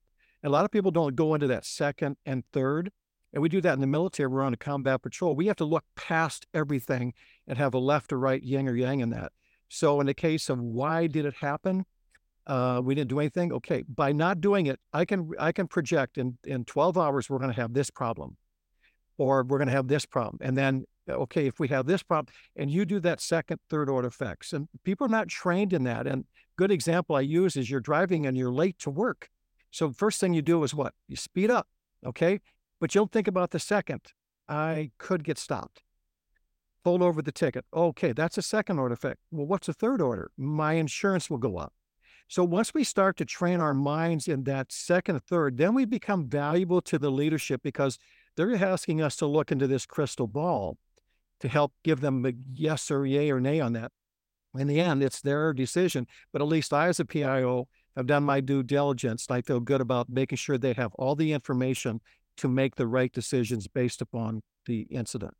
[0.42, 2.90] And a lot of people don't go into that second and third.
[3.32, 4.28] And we do that in the military.
[4.28, 5.36] We're on a combat patrol.
[5.36, 7.12] We have to look past everything
[7.46, 9.32] and have a left or right, yin or yang in that.
[9.68, 11.84] So in the case of why did it happen,
[12.46, 13.52] uh, we didn't do anything.
[13.52, 17.38] Okay, by not doing it, I can I can project in in 12 hours we're
[17.38, 18.38] going to have this problem,
[19.18, 22.02] or we're going to have this problem, and then Uh, okay, if we have this
[22.02, 25.84] problem, and you do that second, third order effects, and people are not trained in
[25.84, 26.06] that.
[26.06, 26.24] And
[26.56, 29.28] good example I use is you're driving and you're late to work,
[29.70, 31.68] so first thing you do is what you speed up,
[32.06, 32.40] okay,
[32.80, 34.00] but you don't think about the second.
[34.48, 35.82] I could get stopped.
[36.84, 37.64] Pull over the ticket.
[37.74, 39.18] Okay, that's a second order effect.
[39.30, 40.30] Well, what's a third order?
[40.38, 41.72] My insurance will go up.
[42.28, 46.28] So once we start to train our minds in that second, third, then we become
[46.28, 47.98] valuable to the leadership because
[48.36, 50.78] they're asking us to look into this crystal ball
[51.40, 53.92] to help give them a yes or yay or nay on that.
[54.56, 56.06] In the end, it's their decision.
[56.32, 59.26] But at least I, as a PIO, have done my due diligence.
[59.30, 62.00] I feel good about making sure they have all the information
[62.38, 65.34] to make the right decisions based upon the incident.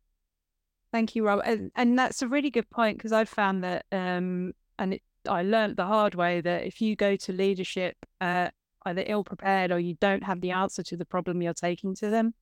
[0.91, 1.41] Thank you, Rob.
[1.45, 5.43] And, and that's a really good point because I've found that, um, and it, I
[5.43, 8.49] learned the hard way that if you go to leadership uh,
[8.85, 12.09] either ill prepared or you don't have the answer to the problem you're taking to
[12.09, 12.33] them,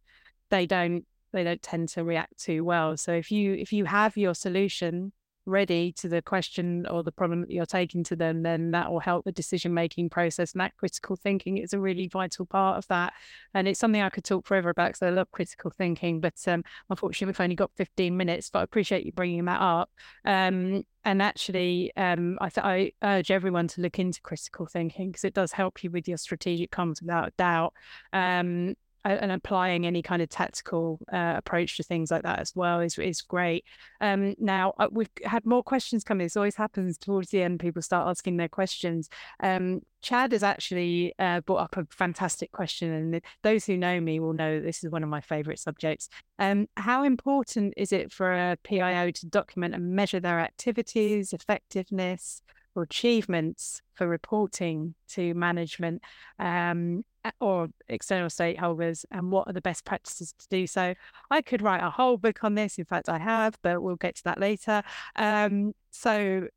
[0.49, 1.05] they don't
[1.37, 2.97] they don't tend to react too well.
[2.97, 5.11] So if you if you have your solution
[5.47, 8.99] ready to the question or the problem that you're taking to them, then that will
[8.99, 10.51] help the decision making process.
[10.51, 13.13] And that critical thinking is a really vital part of that.
[13.53, 16.19] And it's something I could talk forever about because I love critical thinking.
[16.19, 19.89] But um, unfortunately, we've only got 15 minutes, but I appreciate you bringing that up.
[20.25, 25.23] Um, and actually, um, I, th- I urge everyone to look into critical thinking because
[25.23, 27.73] it does help you with your strategic comms without a doubt.
[28.11, 28.75] Um,
[29.09, 32.97] and applying any kind of tactical uh, approach to things like that as well is
[32.97, 33.65] is great.
[34.01, 36.25] Um, now uh, we've had more questions coming.
[36.25, 37.59] This always happens towards the end.
[37.59, 39.09] People start asking their questions.
[39.41, 44.19] Um, Chad has actually uh, brought up a fantastic question, and those who know me
[44.19, 46.09] will know this is one of my favourite subjects.
[46.39, 52.41] Um, how important is it for a PIO to document and measure their activities, effectiveness,
[52.77, 56.01] or achievements for reporting to management
[56.37, 57.03] um,
[57.39, 60.93] or external stakeholders and what are the best practices to do so.
[61.31, 62.77] I could write a whole book on this.
[62.77, 64.83] In fact, I have, but we'll get to that later.
[65.15, 66.47] Um, so,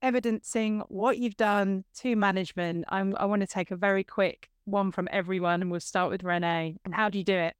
[0.00, 4.92] evidencing what you've done to management, I'm, I want to take a very quick one
[4.92, 6.76] from everyone, and we'll start with Renee.
[6.84, 7.54] And how do you do it?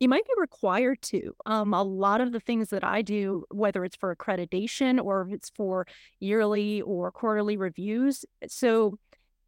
[0.00, 1.34] you might be required to.
[1.46, 5.32] Um, a lot of the things that I do, whether it's for accreditation or if
[5.32, 5.86] it's for
[6.20, 8.98] yearly or quarterly reviews, so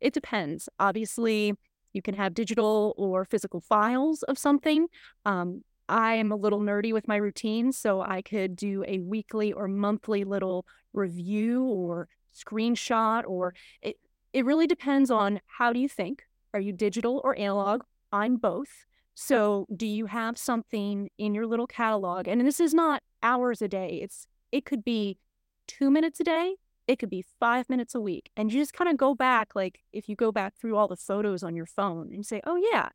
[0.00, 0.68] it depends.
[0.78, 1.54] Obviously,
[1.92, 4.86] you can have digital or physical files of something.
[5.24, 9.52] Um, I am a little nerdy with my routine, so I could do a weekly
[9.52, 13.96] or monthly little review or screenshot, or it,
[14.32, 16.24] it really depends on how do you think?
[16.54, 17.82] Are you digital or analog?
[18.12, 18.86] I'm both.
[19.14, 22.28] So, do you have something in your little catalog?
[22.28, 24.00] And this is not hours a day.
[24.02, 25.18] It's it could be
[25.66, 26.54] two minutes a day,
[26.90, 28.30] it could be five minutes a week.
[28.36, 30.96] And you just kind of go back, like if you go back through all the
[30.96, 32.88] photos on your phone and say, oh, yeah,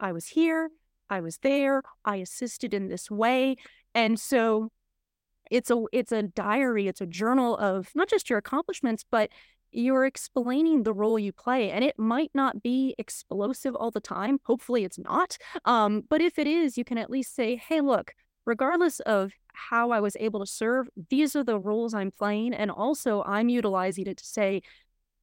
[0.00, 0.70] I was here,
[1.08, 3.54] I was there, I assisted in this way.
[3.94, 4.72] And so
[5.48, 9.30] it's a it's a diary, it's a journal of not just your accomplishments, but
[9.70, 14.38] you're explaining the role you play and it might not be explosive all the time
[14.44, 15.36] hopefully it's not
[15.66, 18.14] um, but if it is you can at least say hey look
[18.46, 22.70] regardless of how i was able to serve these are the roles i'm playing and
[22.70, 24.62] also i'm utilizing it to say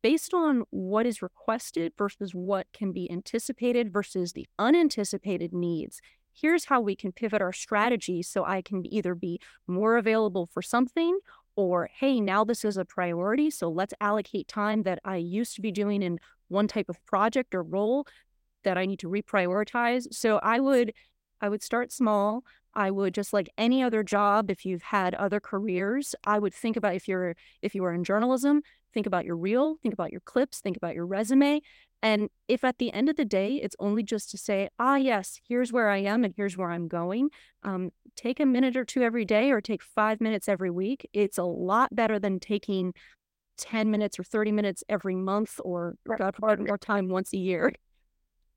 [0.01, 6.01] based on what is requested versus what can be anticipated versus the unanticipated needs
[6.33, 10.61] here's how we can pivot our strategy so i can either be more available for
[10.61, 11.19] something
[11.55, 13.49] or hey, now this is a priority.
[13.49, 17.53] So let's allocate time that I used to be doing in one type of project
[17.53, 18.07] or role
[18.63, 20.11] that I need to reprioritize.
[20.13, 20.93] So I would
[21.41, 22.43] I would start small.
[22.75, 26.75] I would just like any other job if you've had other careers, I would think
[26.77, 28.61] about if you're if you are in journalism,
[28.93, 31.61] think about your reel, think about your clips, think about your resume,
[32.03, 35.39] and if at the end of the day, it's only just to say, ah, yes,
[35.47, 37.29] here's where I am and here's where I'm going,
[37.63, 41.09] um, take a minute or two every day or take five minutes every week.
[41.13, 42.93] It's a lot better than taking
[43.57, 47.71] 10 minutes or 30 minutes every month or, God forbid, more time once a year.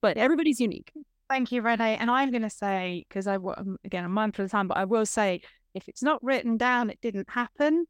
[0.03, 0.93] But everybody's unique.
[1.29, 1.97] Thank you, Renee.
[1.97, 4.77] And I'm going to say, because I, um, again, I'm mindful of the time, but
[4.77, 5.41] I will say,
[5.75, 7.87] if it's not written down, it didn't happen.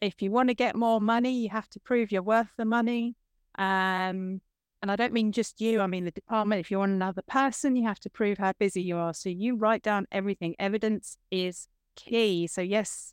[0.00, 3.16] If you want to get more money, you have to prove you're worth the money.
[3.58, 4.40] Um,
[4.80, 6.60] and I don't mean just you, I mean the department.
[6.60, 9.12] If you want another person, you have to prove how busy you are.
[9.12, 10.54] So you write down everything.
[10.60, 11.66] Evidence is
[11.96, 12.46] key.
[12.46, 13.12] So, yes,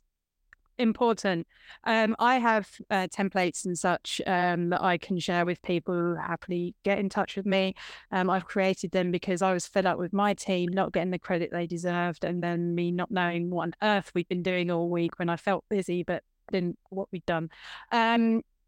[0.78, 1.46] important.
[1.84, 6.14] Um, I have uh, templates and such um, that I can share with people who
[6.16, 7.74] happily get in touch with me.
[8.10, 11.18] Um, I've created them because I was fed up with my team not getting the
[11.18, 14.88] credit they deserved, and then me not knowing what on earth we've been doing all
[14.88, 16.22] week when I felt busy but
[16.52, 17.50] didn't what we'd done.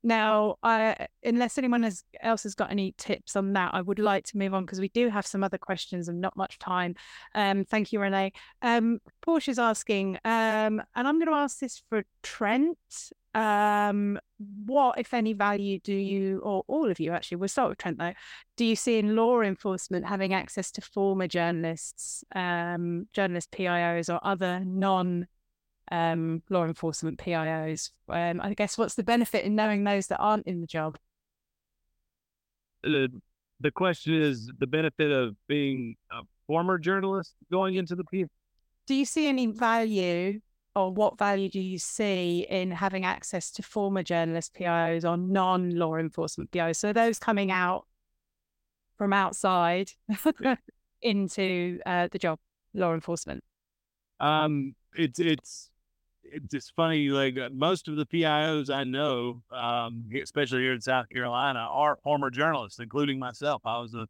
[0.02, 4.24] Now, I, unless anyone has, else has got any tips on that, I would like
[4.26, 6.94] to move on because we do have some other questions and not much time.
[7.34, 8.32] Um, thank you, Renee.
[8.62, 9.00] Um,
[9.46, 12.78] is asking, um, and I'm going to ask this for Trent.
[13.34, 14.18] Um,
[14.64, 17.98] what, if any, value do you, or all of you actually, we'll start with Trent
[17.98, 18.14] though,
[18.56, 24.18] do you see in law enforcement having access to former journalists, um, journalist PIOs, or
[24.22, 25.26] other non
[25.90, 27.90] um, law enforcement PIOs.
[28.08, 30.98] Um, I guess what's the benefit in knowing those that aren't in the job?
[32.82, 33.08] The,
[33.60, 38.26] the question is the benefit of being a former journalist going into the P.
[38.86, 40.40] Do you see any value
[40.74, 45.70] or what value do you see in having access to former journalist PIOs or non
[45.70, 46.76] law enforcement PIOs?
[46.76, 47.86] So those coming out
[48.96, 49.90] from outside
[51.02, 52.38] into uh, the job,
[52.74, 53.42] law enforcement.
[54.20, 55.70] Um, it's it's
[56.32, 57.08] it's funny.
[57.08, 61.98] Like uh, most of the PIOs I know, um, especially here in South Carolina, are
[62.02, 63.62] former journalists, including myself.
[63.64, 64.06] I was a,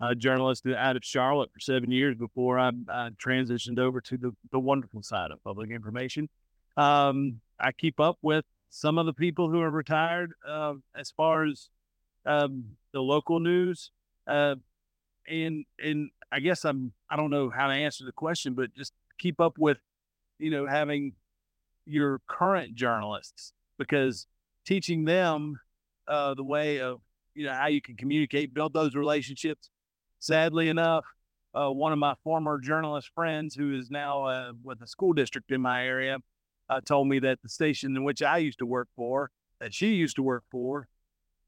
[0.00, 4.32] a journalist out of Charlotte for seven years before I, I, transitioned over to the,
[4.50, 6.28] the wonderful side of public information.
[6.76, 11.44] Um, I keep up with some of the people who are retired uh, as far
[11.44, 11.68] as
[12.26, 13.90] um, the local news.
[14.26, 14.56] Uh,
[15.28, 18.92] and and I guess I'm I don't know how to answer the question, but just
[19.18, 19.78] keep up with
[20.38, 21.12] you know having
[21.86, 24.26] your current journalists because
[24.66, 25.58] teaching them
[26.08, 27.00] uh, the way of
[27.34, 29.70] you know how you can communicate, build those relationships.
[30.18, 31.04] Sadly enough,
[31.54, 35.50] uh, one of my former journalist friends, who is now uh, with a school district
[35.50, 36.18] in my area,
[36.68, 39.30] uh, told me that the station in which I used to work for,
[39.60, 40.88] that she used to work for,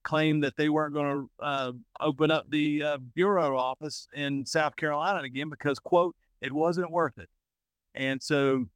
[0.03, 4.77] claimed that they weren't going to uh, open up the uh, bureau office in South
[4.77, 7.29] Carolina again because, quote, it wasn't worth it.
[7.95, 8.67] And so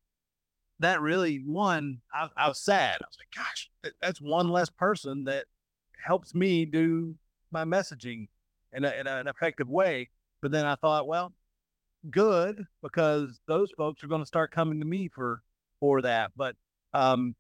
[0.81, 2.99] that really one, I, I, was sad.
[3.01, 3.71] I was like, gosh,
[4.01, 5.47] that's one less person that
[6.05, 7.15] helps me do
[7.51, 8.29] my messaging
[8.73, 10.09] in, a, in a, an effective way.
[10.41, 11.33] But then I thought, well,
[12.11, 15.43] good because those folks are going to start coming to me for
[15.81, 16.33] for that.
[16.37, 16.57] But
[16.93, 17.35] um,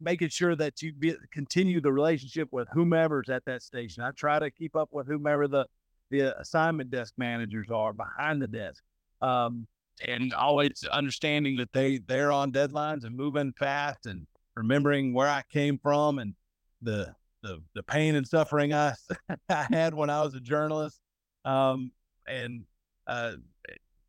[0.00, 4.02] making sure that you be, continue the relationship with whomever's at that station.
[4.02, 5.66] I try to keep up with whomever the
[6.10, 8.82] the assignment desk managers are behind the desk.
[9.20, 9.66] Um,
[10.06, 14.26] and always understanding that they they're on deadlines and moving fast and
[14.56, 16.34] remembering where I came from and
[16.82, 18.94] the the the pain and suffering I
[19.48, 21.00] I had when I was a journalist,
[21.44, 21.92] um,
[22.26, 22.64] and
[23.06, 23.32] uh,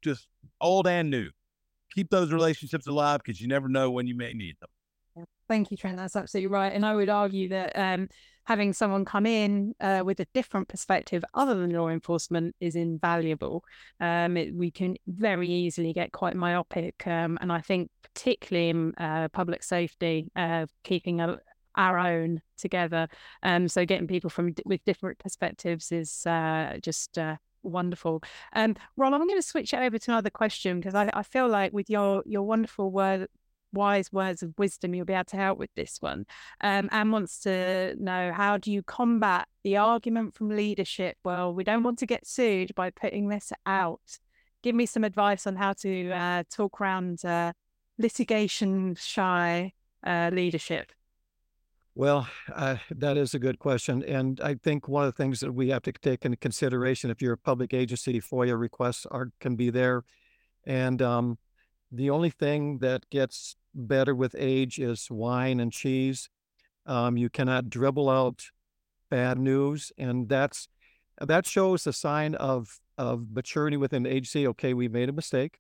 [0.02, 0.28] just
[0.62, 1.30] old and new.
[1.94, 5.26] Keep those relationships alive because you never know when you may need them.
[5.48, 5.98] Thank you, Trent.
[5.98, 6.72] That's absolutely right.
[6.72, 8.08] And I would argue that um,
[8.50, 13.64] having someone come in uh, with a different perspective other than law enforcement is invaluable.
[14.00, 18.96] Um, it, we can very easily get quite myopic, um, and I think particularly in
[18.96, 21.38] uh, public safety, uh, keeping a,
[21.76, 23.08] our own together.
[23.44, 28.24] Um, so getting people from with different perspectives is uh, just uh, wonderful.
[28.54, 31.48] Um, Rob, I'm going to switch it over to another question because I, I feel
[31.48, 33.28] like with your your wonderful word
[33.74, 36.26] wise words of wisdom, you'll be able to help with this one.
[36.62, 41.18] Um, Anne wants to know how do you combat the argument from leadership?
[41.24, 44.02] Well, we don't want to get sued by putting this out.
[44.62, 47.54] Give me some advice on how to uh, talk around uh,
[47.98, 49.74] litigation shy
[50.06, 50.92] uh, leadership.
[51.96, 54.04] Well, uh, that is a good question.
[54.04, 57.22] And I think one of the things that we have to take into consideration if
[57.22, 60.04] you're a public agency, FOIA requests are can be there.
[60.66, 61.38] And um,
[61.92, 66.30] the only thing that gets better with age is wine and cheese.
[66.86, 68.46] Um, you cannot dribble out
[69.10, 70.68] bad news, and that's
[71.20, 74.48] that shows a sign of of maturity within the agency.
[74.48, 75.60] Okay, we made a mistake.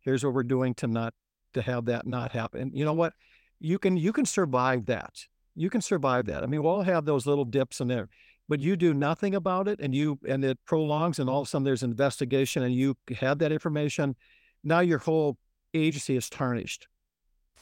[0.00, 1.14] Here's what we're doing to not
[1.54, 2.70] to have that not happen.
[2.74, 3.12] You know what?
[3.58, 5.14] You can you can survive that.
[5.54, 6.42] You can survive that.
[6.42, 8.08] I mean, we'll all have those little dips in there,
[8.48, 11.50] but you do nothing about it, and you and it prolongs, and all of a
[11.50, 14.16] sudden there's investigation, and you have that information.
[14.62, 15.38] Now your whole
[15.76, 16.88] agency is tarnished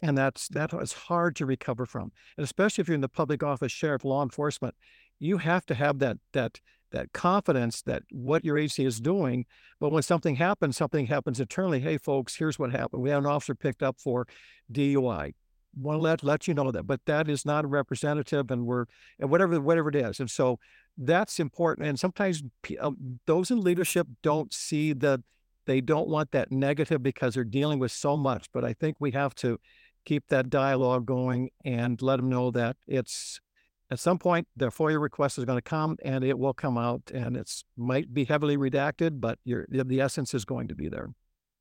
[0.03, 3.43] and that's that is hard to recover from and especially if you're in the public
[3.43, 4.75] office sheriff law enforcement
[5.19, 6.61] you have to have that that
[6.91, 9.47] that confidence that what your agency is doing
[9.81, 13.03] but when something happens something happens internally hey folks here's what happened.
[13.03, 14.27] We had an officer picked up for
[14.73, 15.35] dui
[15.77, 18.87] want to let let you know that but that is not representative and we're
[19.19, 20.59] and whatever whatever it is and so
[20.97, 22.43] that's important and sometimes
[22.81, 22.91] uh,
[23.27, 25.23] those in leadership don't see the
[25.67, 29.11] they don't want that negative because they're dealing with so much but i think we
[29.11, 29.59] have to
[30.05, 33.41] keep that dialogue going and let them know that it's
[33.91, 37.03] at some point the FOIA request is going to come and it will come out
[37.13, 41.11] and it's might be heavily redacted, but the essence is going to be there.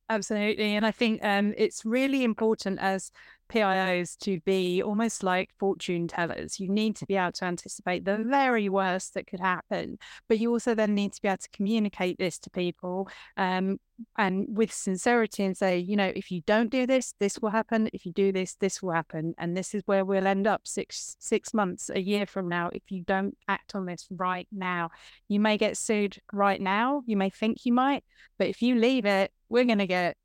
[0.09, 0.75] Absolutely.
[0.75, 3.11] And I think um, it's really important as
[3.53, 6.59] PIOs to be almost like fortune tellers.
[6.59, 10.51] You need to be able to anticipate the very worst that could happen, but you
[10.51, 13.77] also then need to be able to communicate this to people um,
[14.17, 17.89] and with sincerity and say, you know, if you don't do this, this will happen.
[17.93, 21.15] If you do this, this will happen, and this is where we'll end up six
[21.19, 22.69] six months, a year from now.
[22.73, 24.89] If you don't act on this right now,
[25.27, 27.03] you may get sued right now.
[27.05, 28.03] You may think you might,
[28.39, 30.17] but if you leave it, we're going to get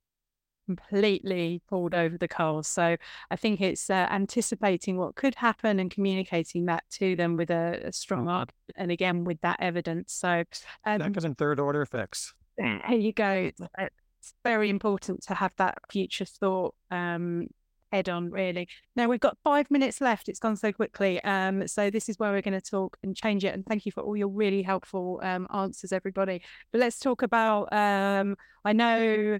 [0.68, 2.66] completely pulled over the coals.
[2.66, 2.96] So
[3.30, 7.80] I think it's uh, anticipating what could happen and communicating that to them with a,
[7.84, 10.12] a strong art and again with that evidence.
[10.12, 10.44] So
[10.84, 12.34] um, second and third order effects.
[12.58, 13.50] There you go.
[13.78, 17.46] It's very important to have that future thought um,
[17.92, 21.90] head on really now we've got five minutes left it's gone so quickly um so
[21.90, 24.16] this is where we're going to talk and change it and thank you for all
[24.16, 29.38] your really helpful um answers everybody but let's talk about um i know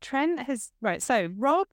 [0.00, 1.02] Trent has right.
[1.02, 1.66] So Rob,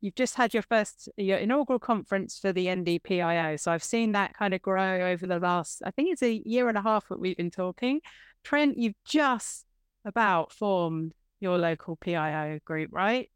[0.00, 3.58] you've just had your first your inaugural conference for the NDPIO.
[3.58, 5.82] So I've seen that kind of grow over the last.
[5.84, 8.00] I think it's a year and a half that we've been talking.
[8.42, 9.64] Trent, you've just
[10.04, 13.30] about formed your local PIO group, right?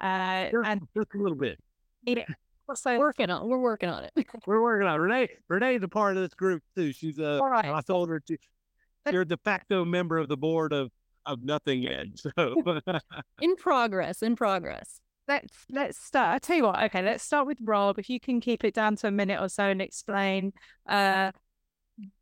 [0.00, 1.58] Uh, just, and just a little bit.
[2.04, 2.24] Yeah.
[2.74, 4.12] So working on, we're working on it.
[4.46, 4.98] we're working on it.
[4.98, 5.28] Renee.
[5.48, 6.92] Renee's a part of this group too.
[6.92, 7.38] She's a.
[7.38, 7.66] All right.
[7.66, 8.36] I told her to.
[9.10, 10.90] You're a de facto member of the board of
[11.26, 12.06] of nothing yet.
[12.36, 12.80] So
[13.40, 15.00] in progress, in progress.
[15.28, 16.34] Let's let's start.
[16.34, 16.82] I tell you what.
[16.84, 17.98] Okay, let's start with Rob.
[17.98, 20.52] If you can keep it down to a minute or so and explain
[20.88, 21.30] uh,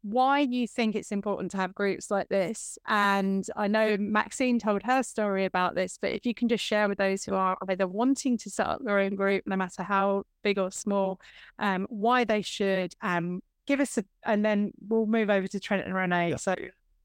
[0.03, 2.79] why you think it's important to have groups like this.
[2.87, 6.89] And I know Maxine told her story about this, but if you can just share
[6.89, 10.25] with those who are either wanting to set up their own group, no matter how
[10.43, 11.21] big or small,
[11.59, 15.87] um, why they should, um, give us a, and then we'll move over to Trent
[15.87, 16.31] and Renee.
[16.31, 16.37] Yeah.
[16.37, 16.55] So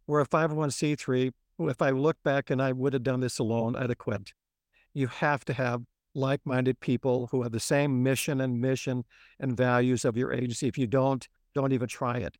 [0.07, 3.89] we're a 501c3 if I look back and I would have done this alone, I'd
[3.89, 4.33] have quit.
[4.93, 5.83] You have to have
[6.13, 9.03] like minded people who have the same mission and mission
[9.39, 10.67] and values of your agency.
[10.67, 12.37] If you don't, don't even try it.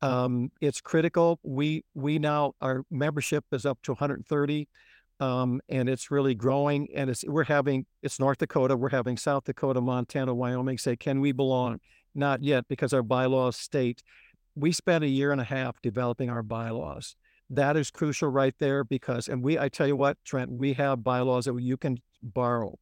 [0.00, 1.38] Um, it's critical.
[1.44, 4.68] We we now our membership is up to 130,
[5.20, 6.88] um, and it's really growing.
[6.92, 11.20] And it's we're having it's North Dakota, we're having South Dakota, Montana, Wyoming say, can
[11.20, 11.78] we belong?
[12.16, 14.02] Not yet, because our bylaws state
[14.54, 17.16] we spent a year and a half developing our bylaws
[17.52, 21.04] that is crucial right there because, and we, I tell you what, Trent, we have
[21.04, 22.78] bylaws that you can borrow.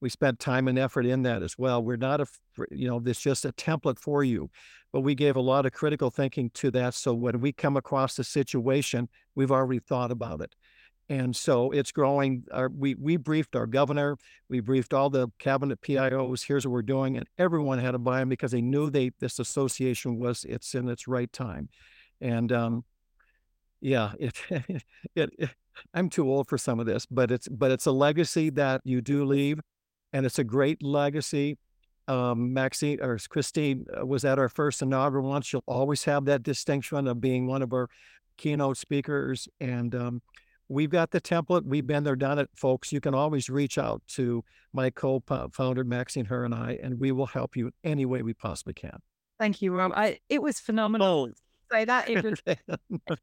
[0.00, 1.82] We spent time and effort in that as well.
[1.82, 2.26] We're not a,
[2.70, 4.50] you know, this just a template for you,
[4.92, 6.94] but we gave a lot of critical thinking to that.
[6.94, 10.54] So when we come across the situation, we've already thought about it.
[11.08, 12.44] And so it's growing.
[12.52, 14.18] Our, we we briefed our governor,
[14.50, 16.46] we briefed all the cabinet PIOs.
[16.46, 19.38] Here's what we're doing, and everyone had to buy them because they knew they this
[19.38, 21.70] association was it's in its right time,
[22.20, 22.84] and um,
[23.80, 24.84] yeah, it, it,
[25.38, 25.50] it
[25.94, 29.00] I'm too old for some of this, but it's but it's a legacy that you
[29.00, 29.60] do leave,
[30.12, 31.58] and it's a great legacy.
[32.08, 35.42] Um, Maxine or Christine uh, was at our first inaugural one.
[35.42, 37.88] She'll always have that distinction of being one of our
[38.36, 40.22] keynote speakers, and um,
[40.68, 41.64] we've got the template.
[41.64, 42.92] We've been there, done it, folks.
[42.92, 47.26] You can always reach out to my co-founder Maxine, her, and I, and we will
[47.26, 48.98] help you any way we possibly can.
[49.38, 49.92] Thank you, Rob.
[49.94, 51.30] I, it was phenomenal.
[51.70, 52.42] So that it was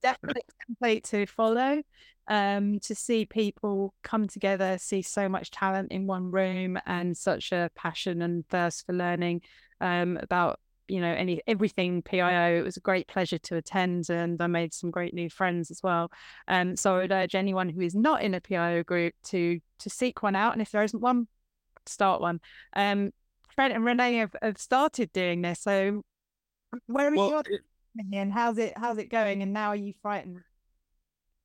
[0.02, 1.82] definitely complete to follow.
[2.28, 7.52] Um, to see people come together, see so much talent in one room, and such
[7.52, 9.41] a passion and thirst for learning
[9.80, 12.60] um, about you know any everything PIO.
[12.60, 15.82] It was a great pleasure to attend, and I made some great new friends as
[15.84, 16.12] well.
[16.48, 20.24] Um, so I'd urge anyone who is not in a PIO group to to seek
[20.24, 21.28] one out, and if there isn't one,
[21.86, 22.39] start one.
[22.76, 23.12] Um,
[23.56, 25.62] Fred and Renee have, have started doing this.
[25.62, 26.02] So
[26.88, 27.60] where are well, you?
[28.14, 29.41] And how's it how's it going?
[29.41, 30.39] And now are you frightened?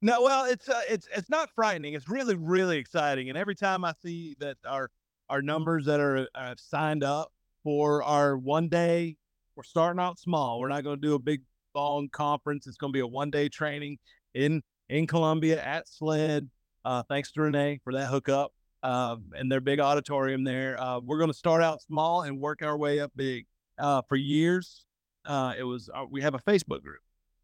[0.03, 1.95] No, well, it's uh, it's it's not frightening.
[1.95, 3.29] It's really really exciting.
[3.29, 4.91] And every time I see that our
[5.29, 7.33] our numbers that are uh, signed up
[7.63, 9.17] for our one day
[9.61, 10.59] we're starting out small.
[10.59, 11.43] We're not going to do a big
[11.75, 12.67] long conference.
[12.67, 13.99] It's going to be a one day training
[14.33, 16.49] in in Columbia at SLED.
[16.83, 20.81] Uh, thanks to Renee for that hookup uh, and their big auditorium there.
[20.81, 23.45] Uh, we're going to start out small and work our way up big.
[23.79, 24.87] Uh, for years,
[25.25, 27.01] uh, it was uh, we have a Facebook group,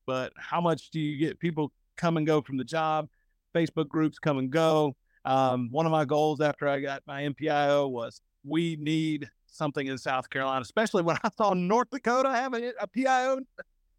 [0.07, 3.09] but how much do you get people come and go from the job?
[3.55, 4.95] Facebook groups come and go.
[5.25, 9.99] Um, one of my goals after I got my MPIO was we need something in
[9.99, 13.39] South Carolina, especially when I saw North Dakota having a PIO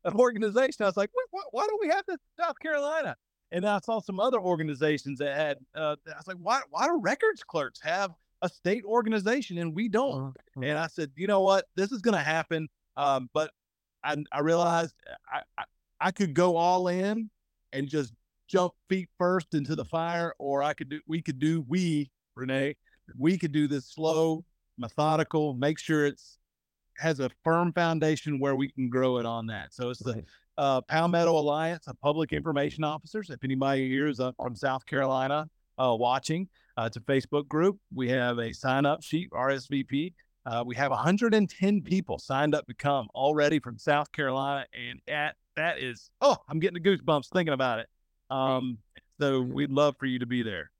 [0.06, 0.84] an organization.
[0.84, 3.16] I was like, why, why don't we have this in South Carolina?
[3.52, 5.58] And I saw some other organizations that had.
[5.76, 6.62] Uh, I was like, why?
[6.70, 8.12] Why do records clerks have
[8.42, 10.28] a state organization and we don't?
[10.28, 10.62] Uh-huh.
[10.62, 11.66] And I said, you know what?
[11.76, 12.68] This is going to happen.
[12.98, 13.52] Um, but
[14.04, 14.94] I, I realized
[15.32, 15.64] I, I,
[16.00, 17.30] I could go all in
[17.74, 18.14] and just
[18.48, 21.00] jump feet first into the fire, or I could do.
[21.08, 21.66] We could do.
[21.68, 22.76] We Renee,
[23.18, 24.46] we could do this slow
[24.78, 26.38] methodical, make sure it's
[27.00, 29.72] has a firm foundation where we can grow it on that.
[29.74, 30.24] So it's the
[30.58, 33.30] uh, Palmetto Alliance of Public Information Officers.
[33.30, 37.78] If anybody here is uh, from South Carolina uh, watching, uh, it's a Facebook group.
[37.94, 40.14] We have a sign up sheet, RSVP.
[40.48, 45.36] Uh, we have 110 people signed up to come already from South Carolina, and at
[45.58, 47.88] that is oh, I'm getting the goosebumps thinking about it.
[48.30, 48.78] Um,
[49.20, 50.72] so we'd love for you to be there.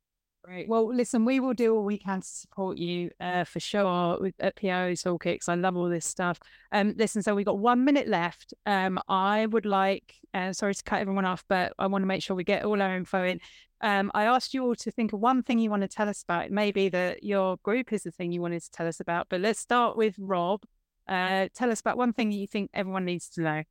[0.46, 0.70] Great.
[0.70, 4.36] Well, listen, we will do all we can to support you uh, for sure with,
[4.40, 5.50] at PIO Toolkits.
[5.50, 6.40] I love all this stuff.
[6.72, 8.54] Um, listen, so we've got one minute left.
[8.66, 12.24] Um, I would like, uh, sorry to cut everyone off, but I want to make
[12.24, 13.42] sure we get all our info in.
[13.82, 16.24] Um, I asked you all to think of one thing you want to tell us
[16.24, 16.46] about.
[16.46, 19.28] It may be that your group is the thing you wanted to tell us about,
[19.30, 20.64] but let's start with Rob.
[21.08, 23.64] Uh, tell us about one thing that you think everyone needs to know.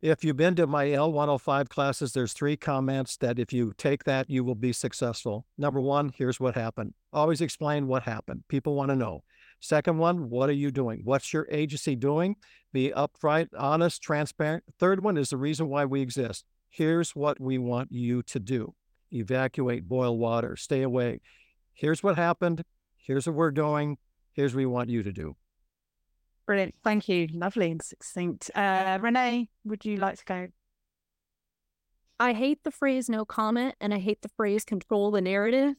[0.00, 4.30] If you've been to my L105 classes, there's three comments that if you take that,
[4.30, 5.44] you will be successful.
[5.58, 6.94] Number one, here's what happened.
[7.12, 8.44] Always explain what happened.
[8.48, 9.24] People want to know.
[9.60, 11.00] Second one, what are you doing?
[11.02, 12.36] What's your agency doing?
[12.72, 14.62] Be upfront, honest, transparent.
[14.78, 16.44] Third one is the reason why we exist.
[16.70, 18.74] Here's what we want you to do
[19.12, 21.20] evacuate, boil water, stay away.
[21.74, 22.64] Here's what happened.
[22.96, 23.98] Here's what we're doing.
[24.32, 25.36] Here's what we want you to do.
[26.46, 26.74] Brilliant.
[26.82, 27.28] Thank you.
[27.32, 28.50] Lovely and succinct.
[28.54, 30.48] Uh, Renee, would you like to go?
[32.20, 35.74] I hate the phrase no comment and I hate the phrase control the narrative.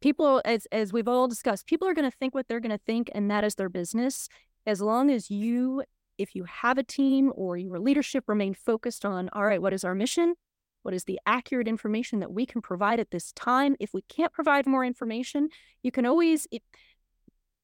[0.00, 2.84] People, as, as we've all discussed, people are going to think what they're going to
[2.84, 4.28] think, and that is their business.
[4.66, 5.84] As long as you,
[6.18, 9.84] if you have a team or your leadership remain focused on, all right, what is
[9.84, 10.34] our mission?
[10.82, 13.76] What is the accurate information that we can provide at this time?
[13.78, 15.48] If we can't provide more information,
[15.82, 16.62] you can always, it,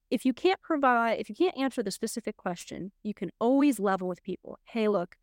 [0.09, 4.07] if you can't provide, if you can't answer the specific question, you can always level
[4.07, 4.57] with people.
[4.63, 5.15] Hey, look,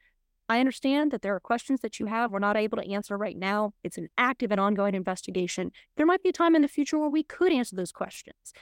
[0.49, 3.36] I understand that there are questions that you have we're not able to answer right
[3.36, 3.72] now.
[3.82, 5.72] It's an active and ongoing investigation.
[5.97, 8.53] There might be a time in the future where we could answer those questions.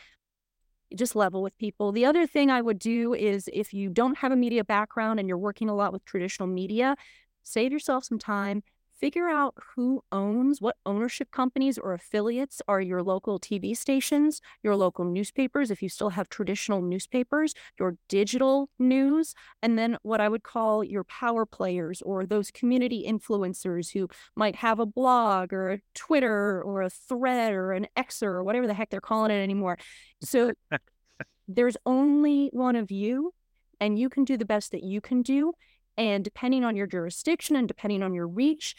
[0.97, 1.93] Just level with people.
[1.93, 5.29] The other thing I would do is if you don't have a media background and
[5.29, 6.95] you're working a lot with traditional media,
[7.43, 8.63] save yourself some time
[9.01, 14.77] figure out who owns what ownership companies or affiliates are your local TV stations, your
[14.77, 20.29] local newspapers, if you still have traditional newspapers, your digital news, and then what I
[20.29, 25.73] would call your power players or those community influencers who might have a blog or
[25.73, 29.43] a Twitter or a thread or an Xer or whatever the heck they're calling it
[29.43, 29.79] anymore.
[30.23, 30.53] So
[31.49, 33.33] there's only one of you,
[33.81, 35.53] and you can do the best that you can do.
[35.97, 38.75] And depending on your jurisdiction and depending on your reach,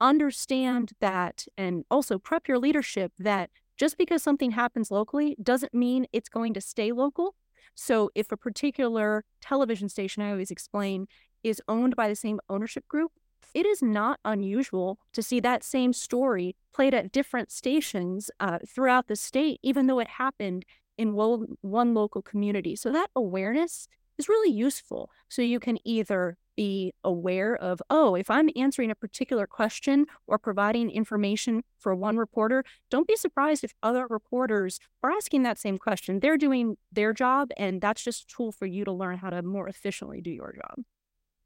[0.00, 6.06] understand that and also prep your leadership that just because something happens locally doesn't mean
[6.12, 7.34] it's going to stay local.
[7.74, 11.08] So if a particular television station, I always explain,
[11.42, 13.12] is owned by the same ownership group,
[13.54, 19.08] it is not unusual to see that same story played at different stations uh, throughout
[19.08, 20.64] the state, even though it happened
[20.98, 22.76] in one local community.
[22.76, 23.88] So that awareness
[24.18, 25.10] is really useful.
[25.28, 30.38] So you can either be aware of, oh, if I'm answering a particular question or
[30.38, 35.78] providing information for one reporter, don't be surprised if other reporters are asking that same
[35.78, 36.20] question.
[36.20, 39.42] They're doing their job, and that's just a tool for you to learn how to
[39.42, 40.84] more efficiently do your job.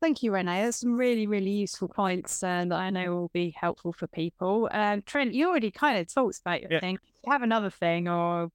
[0.00, 0.64] Thank you, Renee.
[0.64, 4.68] That's some really, really useful points uh, that I know will be helpful for people.
[4.72, 6.80] Um, Trent, you already kind of talked about your yeah.
[6.80, 6.98] thing.
[7.26, 8.48] You have another thing, or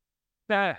[0.50, 0.74] uh,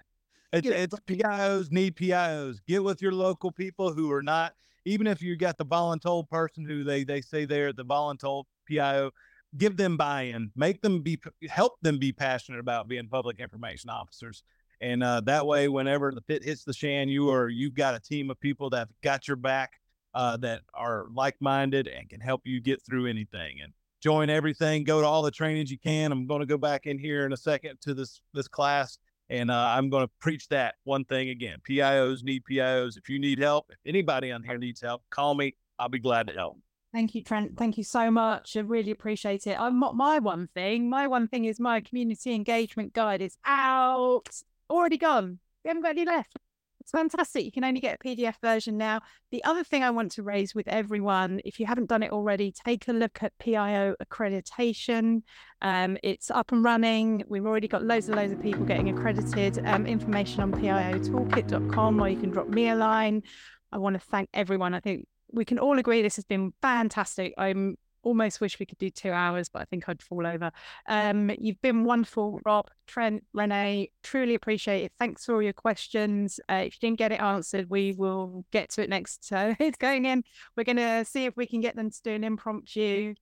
[0.65, 2.59] it's, it's PIOs need PIOs.
[2.67, 4.55] Get with your local people who are not
[4.85, 9.11] even if you got the voluntold person who they they say they're the voluntold PIO,
[9.59, 14.43] give them buy-in, make them be help them be passionate about being public information officers.
[14.81, 18.01] And uh, that way, whenever the pit hits the shan, you are you've got a
[18.01, 19.81] team of people that have got your back,
[20.15, 23.61] uh, that are like-minded and can help you get through anything.
[23.63, 24.85] And join everything.
[24.85, 26.13] Go to all the trainings you can.
[26.13, 28.99] I'm going to go back in here in a second to this this class
[29.29, 31.59] and uh, I'm going to preach that one thing again.
[31.69, 32.97] PIOs need PIOs.
[32.97, 35.57] If you need help, if anybody on here needs help, call me.
[35.79, 36.59] I'll be glad to help.
[36.93, 37.59] Thank you, Trent.
[37.59, 38.57] Thank you so much.
[38.57, 39.61] I really appreciate it.
[39.61, 40.89] I'm not my one thing.
[40.89, 44.31] My one thing is my community engagement guide is out,
[44.71, 45.39] already gone.
[45.65, 46.39] We haven't got any left.
[46.87, 47.45] It's fantastic.
[47.45, 49.01] You can only get a PDF version now.
[49.33, 52.53] The other thing I want to raise with everyone, if you haven't done it already,
[52.65, 55.23] take a look at PIO accreditation.
[55.63, 57.25] Um, it's up and running.
[57.27, 59.67] We've already got loads and loads of people getting accredited.
[59.67, 63.25] Um, information on piotoolkit.com, or you can drop me a line.
[63.73, 64.73] I want to thank everyone.
[64.73, 67.35] I think we can all agree this has been fantastic.
[67.37, 70.53] I'm almost wish we could do two hours, but I think I'd fall over.
[70.89, 73.91] Um, you've been wonderful, Rob, Trent, Renee.
[74.05, 74.93] Truly appreciate it.
[74.99, 76.39] Thanks for all your questions.
[76.49, 79.27] Uh, if you didn't get it answered, we will get to it next.
[79.27, 80.23] So it's going in.
[80.57, 83.15] We're going to see if we can get them to do an impromptu.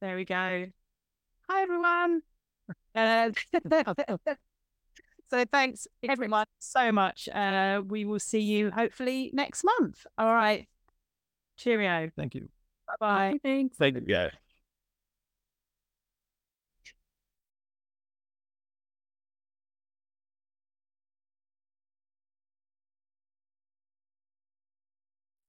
[0.00, 0.66] There we go.
[1.48, 2.22] Hi, everyone.
[2.94, 3.30] Uh,
[5.30, 7.28] so thanks, everyone, so much.
[7.28, 10.04] Uh, we will see you hopefully next month.
[10.18, 10.68] All right.
[11.56, 12.10] Cheerio.
[12.16, 12.48] Thank you.
[13.00, 13.38] Bye bye.
[13.42, 13.76] Thanks.
[13.78, 14.32] Thank you, guys.